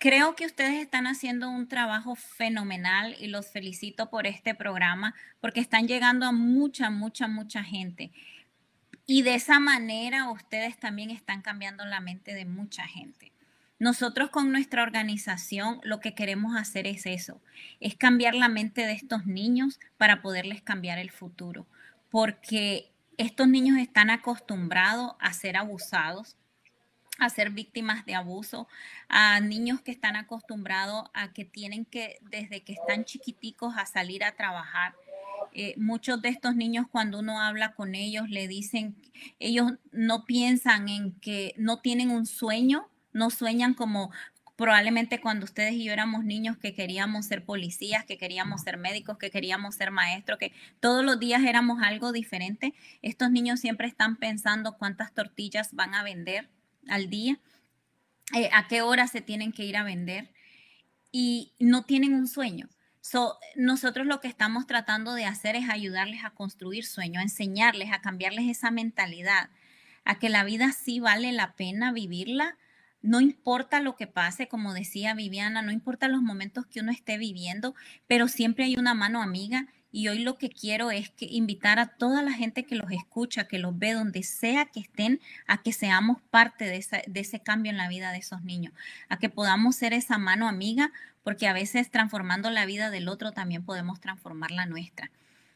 Creo 0.00 0.36
que 0.36 0.46
ustedes 0.46 0.80
están 0.80 1.08
haciendo 1.08 1.50
un 1.50 1.66
trabajo 1.66 2.14
fenomenal 2.14 3.16
y 3.18 3.26
los 3.26 3.50
felicito 3.50 4.10
por 4.10 4.28
este 4.28 4.54
programa 4.54 5.12
porque 5.40 5.58
están 5.58 5.88
llegando 5.88 6.24
a 6.24 6.30
mucha, 6.30 6.88
mucha, 6.88 7.26
mucha 7.26 7.64
gente. 7.64 8.12
Y 9.06 9.22
de 9.22 9.34
esa 9.34 9.58
manera 9.58 10.30
ustedes 10.30 10.78
también 10.78 11.10
están 11.10 11.42
cambiando 11.42 11.84
la 11.84 11.98
mente 11.98 12.32
de 12.34 12.44
mucha 12.44 12.86
gente. 12.86 13.32
Nosotros 13.80 14.30
con 14.30 14.52
nuestra 14.52 14.84
organización 14.84 15.80
lo 15.82 15.98
que 15.98 16.14
queremos 16.14 16.56
hacer 16.56 16.86
es 16.86 17.04
eso, 17.04 17.40
es 17.80 17.96
cambiar 17.96 18.36
la 18.36 18.48
mente 18.48 18.86
de 18.86 18.92
estos 18.92 19.26
niños 19.26 19.80
para 19.96 20.22
poderles 20.22 20.62
cambiar 20.62 20.98
el 20.98 21.10
futuro, 21.10 21.66
porque 22.08 22.92
estos 23.16 23.48
niños 23.48 23.78
están 23.78 24.10
acostumbrados 24.10 25.16
a 25.18 25.32
ser 25.32 25.56
abusados, 25.56 26.36
a 27.18 27.28
ser 27.30 27.50
víctimas 27.50 28.06
de 28.06 28.14
abuso, 28.14 28.68
a 29.08 29.40
niños 29.40 29.80
que 29.80 29.90
están 29.90 30.16
acostumbrados 30.16 31.04
a 31.14 31.32
que 31.32 31.44
tienen 31.44 31.84
que, 31.84 32.18
desde 32.22 32.62
que 32.62 32.72
están 32.72 33.04
chiquiticos, 33.04 33.74
a 33.76 33.86
salir 33.86 34.24
a 34.24 34.36
trabajar. 34.36 34.94
Eh, 35.52 35.74
muchos 35.76 36.22
de 36.22 36.28
estos 36.28 36.54
niños 36.54 36.86
cuando 36.90 37.18
uno 37.18 37.40
habla 37.40 37.72
con 37.74 37.94
ellos 37.94 38.28
le 38.28 38.46
dicen, 38.46 38.96
ellos 39.38 39.72
no 39.92 40.24
piensan 40.24 40.88
en 40.88 41.12
que 41.20 41.54
no 41.56 41.80
tienen 41.80 42.10
un 42.10 42.26
sueño, 42.26 42.88
no 43.12 43.30
sueñan 43.30 43.74
como 43.74 44.12
probablemente 44.56 45.20
cuando 45.20 45.44
ustedes 45.44 45.74
y 45.74 45.84
yo 45.84 45.92
éramos 45.92 46.24
niños 46.24 46.56
que 46.58 46.74
queríamos 46.74 47.26
ser 47.26 47.44
policías, 47.44 48.04
que 48.04 48.18
queríamos 48.18 48.62
ser 48.62 48.76
médicos, 48.76 49.16
que 49.16 49.30
queríamos 49.30 49.76
ser 49.76 49.92
maestros, 49.92 50.38
que 50.38 50.52
todos 50.80 51.04
los 51.04 51.18
días 51.18 51.42
éramos 51.44 51.80
algo 51.80 52.12
diferente. 52.12 52.74
Estos 53.00 53.30
niños 53.30 53.60
siempre 53.60 53.86
están 53.86 54.16
pensando 54.16 54.76
cuántas 54.76 55.12
tortillas 55.12 55.74
van 55.74 55.94
a 55.94 56.02
vender 56.02 56.48
al 56.88 57.10
día, 57.10 57.38
eh, 58.34 58.50
a 58.52 58.68
qué 58.68 58.82
hora 58.82 59.06
se 59.08 59.20
tienen 59.20 59.52
que 59.52 59.64
ir 59.64 59.76
a 59.76 59.84
vender 59.84 60.30
y 61.12 61.52
no 61.58 61.84
tienen 61.84 62.14
un 62.14 62.28
sueño. 62.28 62.68
So, 63.00 63.38
nosotros 63.56 64.06
lo 64.06 64.20
que 64.20 64.28
estamos 64.28 64.66
tratando 64.66 65.14
de 65.14 65.24
hacer 65.24 65.56
es 65.56 65.70
ayudarles 65.70 66.24
a 66.24 66.30
construir 66.30 66.84
sueños, 66.84 67.22
enseñarles, 67.22 67.92
a 67.92 68.00
cambiarles 68.00 68.48
esa 68.48 68.70
mentalidad, 68.70 69.48
a 70.04 70.18
que 70.18 70.28
la 70.28 70.44
vida 70.44 70.72
sí 70.72 71.00
vale 71.00 71.32
la 71.32 71.54
pena 71.54 71.92
vivirla, 71.92 72.58
no 73.00 73.20
importa 73.20 73.80
lo 73.80 73.96
que 73.96 74.06
pase, 74.06 74.48
como 74.48 74.74
decía 74.74 75.14
Viviana, 75.14 75.62
no 75.62 75.70
importa 75.70 76.08
los 76.08 76.20
momentos 76.20 76.66
que 76.66 76.80
uno 76.80 76.90
esté 76.90 77.16
viviendo, 77.16 77.74
pero 78.06 78.28
siempre 78.28 78.64
hay 78.64 78.76
una 78.76 78.94
mano 78.94 79.22
amiga 79.22 79.68
y 79.90 80.08
hoy 80.08 80.18
lo 80.20 80.36
que 80.36 80.50
quiero 80.50 80.90
es 80.90 81.10
que 81.10 81.26
invitar 81.26 81.78
a 81.78 81.86
toda 81.86 82.22
la 82.22 82.32
gente 82.32 82.64
que 82.64 82.76
los 82.76 82.90
escucha, 82.90 83.48
que 83.48 83.58
los 83.58 83.78
ve 83.78 83.92
donde 83.92 84.22
sea 84.22 84.66
que 84.66 84.80
estén, 84.80 85.20
a 85.46 85.62
que 85.62 85.72
seamos 85.72 86.18
parte 86.30 86.66
de, 86.66 86.84
de 87.06 87.20
ese 87.20 87.40
cambio 87.40 87.70
en 87.70 87.78
la 87.78 87.88
vida 87.88 88.12
de 88.12 88.18
esos 88.18 88.42
niños, 88.42 88.74
a 89.08 89.18
que 89.18 89.28
podamos 89.28 89.76
ser 89.76 89.92
esa 89.92 90.18
mano 90.18 90.48
amiga, 90.48 90.92
porque 91.22 91.46
a 91.46 91.52
veces 91.52 91.90
transformando 91.90 92.50
la 92.50 92.66
vida 92.66 92.90
del 92.90 93.08
otro 93.08 93.32
también 93.32 93.64
podemos 93.64 94.00
transformar 94.00 94.50
la 94.50 94.66
nuestra. 94.66 95.10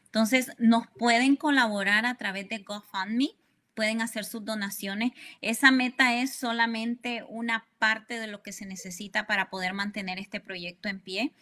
Entonces, 0.05 0.51
nos 0.59 0.85
pueden 0.87 1.35
colaborar 1.35 2.05
a 2.05 2.13
través 2.15 2.47
de 2.47 2.59
GoFundMe, 2.59 3.31
pueden 3.73 4.01
hacer 4.01 4.25
sus 4.25 4.45
donaciones. 4.45 5.11
Esa 5.41 5.71
meta 5.71 6.13
es 6.13 6.35
solamente 6.35 7.23
una 7.27 7.65
parte 7.79 8.19
de 8.19 8.27
lo 8.27 8.43
que 8.43 8.51
se 8.51 8.67
necesita 8.67 9.25
para 9.25 9.49
poder 9.49 9.73
mantener 9.73 10.19
este 10.19 10.39
proyecto 10.39 10.89
en 10.89 10.99
pie. 10.99 11.33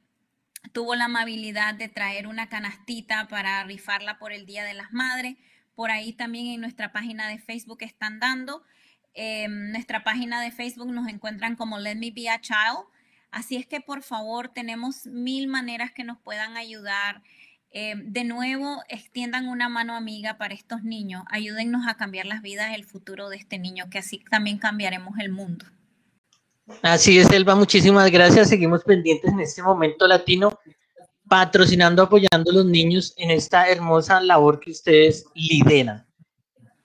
tuvo 0.75 0.97
la 0.97 1.05
amabilidad 1.05 1.75
de 1.75 1.89
traer 1.89 2.27
una 2.27 2.49
canastita 2.49 3.29
para 3.29 3.63
rifarla 3.63 4.19
por 4.19 4.33
el 4.33 4.45
Día 4.45 4.65
de 4.65 4.75
las 4.75 4.93
Madres. 4.93 5.37
Por 5.77 5.93
ahí 5.93 6.13
también 6.13 6.49
en 6.49 6.61
nuestra 6.61 6.93
página 6.93 7.29
de 7.29 7.39
Facebook 7.39 7.79
están 7.83 8.19
dando. 8.19 8.65
En 9.15 9.71
nuestra 9.71 10.03
página 10.03 10.43
de 10.43 10.51
Facebook 10.51 10.91
nos 10.91 11.09
encuentran 11.09 11.55
como 11.55 11.79
Let 11.79 11.95
Me 11.95 12.11
Be 12.11 12.29
a 12.29 12.41
Child. 12.41 12.87
Así 13.31 13.55
es 13.55 13.67
que 13.67 13.81
por 13.81 14.03
favor 14.03 14.49
tenemos 14.49 15.07
mil 15.07 15.47
maneras 15.47 15.93
que 15.93 16.03
nos 16.03 16.19
puedan 16.19 16.57
ayudar. 16.57 17.23
Eh, 17.71 17.95
de 17.97 18.25
nuevo, 18.25 18.83
extiendan 18.89 19.47
una 19.47 19.69
mano 19.69 19.95
amiga 19.95 20.39
para 20.39 20.55
estos 20.55 20.83
niños. 20.83 21.23
Ayúdennos 21.31 21.87
a 21.87 21.95
cambiar 21.95 22.27
las 22.27 22.43
vidas, 22.43 22.75
el 22.75 22.85
futuro 22.85 23.29
de 23.29 23.37
este 23.37 23.61
niño, 23.61 23.89
que 23.91 23.99
así 23.99 24.25
también 24.29 24.59
cambiaremos 24.59 25.19
el 25.21 25.31
mundo. 25.31 25.67
Así 26.83 27.19
es, 27.19 27.31
Elba, 27.31 27.55
muchísimas 27.55 28.11
gracias. 28.11 28.49
Seguimos 28.49 28.85
pendientes 28.85 29.31
en 29.31 29.41
este 29.41 29.63
momento 29.63 30.07
latino, 30.07 30.59
patrocinando, 31.29 32.03
apoyando 32.03 32.51
a 32.51 32.55
los 32.55 32.65
niños 32.65 33.13
en 33.17 33.31
esta 33.31 33.69
hermosa 33.69 34.21
labor 34.21 34.61
que 34.61 34.71
ustedes 34.71 35.27
lideran. 35.35 36.07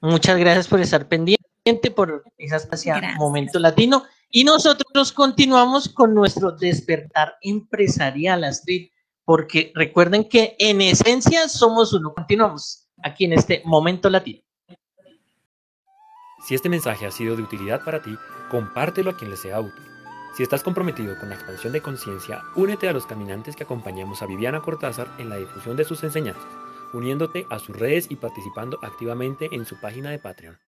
Muchas 0.01 0.37
gracias 0.37 0.67
por 0.67 0.79
estar 0.79 1.07
pendiente, 1.07 1.91
por 1.93 2.23
esa 2.37 2.57
espacial 2.57 3.01
momento 3.17 3.59
latino. 3.59 4.03
Y 4.29 4.43
nosotros 4.43 5.11
continuamos 5.11 5.89
con 5.89 6.13
nuestro 6.13 6.51
despertar 6.51 7.35
empresarial, 7.41 8.43
Astrid, 8.43 8.89
porque 9.25 9.71
recuerden 9.75 10.27
que 10.27 10.55
en 10.59 10.81
esencia 10.81 11.47
somos 11.49 11.93
uno. 11.93 12.13
Continuamos 12.13 12.87
aquí 13.03 13.25
en 13.25 13.33
este 13.33 13.61
momento 13.65 14.09
latino. 14.09 14.41
Si 16.41 16.55
este 16.55 16.69
mensaje 16.69 17.05
ha 17.05 17.11
sido 17.11 17.35
de 17.35 17.43
utilidad 17.43 17.83
para 17.83 18.01
ti, 18.01 18.17
compártelo 18.49 19.11
a 19.11 19.17
quien 19.17 19.31
le 19.31 19.37
sea 19.37 19.59
útil. 19.59 19.83
Si 20.35 20.43
estás 20.43 20.63
comprometido 20.63 21.17
con 21.19 21.29
la 21.29 21.35
expansión 21.35 21.73
de 21.73 21.81
conciencia, 21.81 22.43
únete 22.55 22.87
a 22.87 22.93
los 22.93 23.05
caminantes 23.05 23.55
que 23.55 23.63
acompañamos 23.63 24.21
a 24.21 24.25
Viviana 24.25 24.61
Cortázar 24.61 25.07
en 25.17 25.29
la 25.29 25.37
difusión 25.37 25.75
de 25.75 25.85
sus 25.85 26.03
enseñanzas, 26.03 26.47
uniéndote 26.93 27.45
a 27.49 27.59
sus 27.59 27.75
redes 27.75 28.07
y 28.09 28.15
participando 28.15 28.79
activamente 28.83 29.49
en 29.51 29.65
su 29.65 29.79
página 29.79 30.11
de 30.11 30.19
Patreon. 30.19 30.59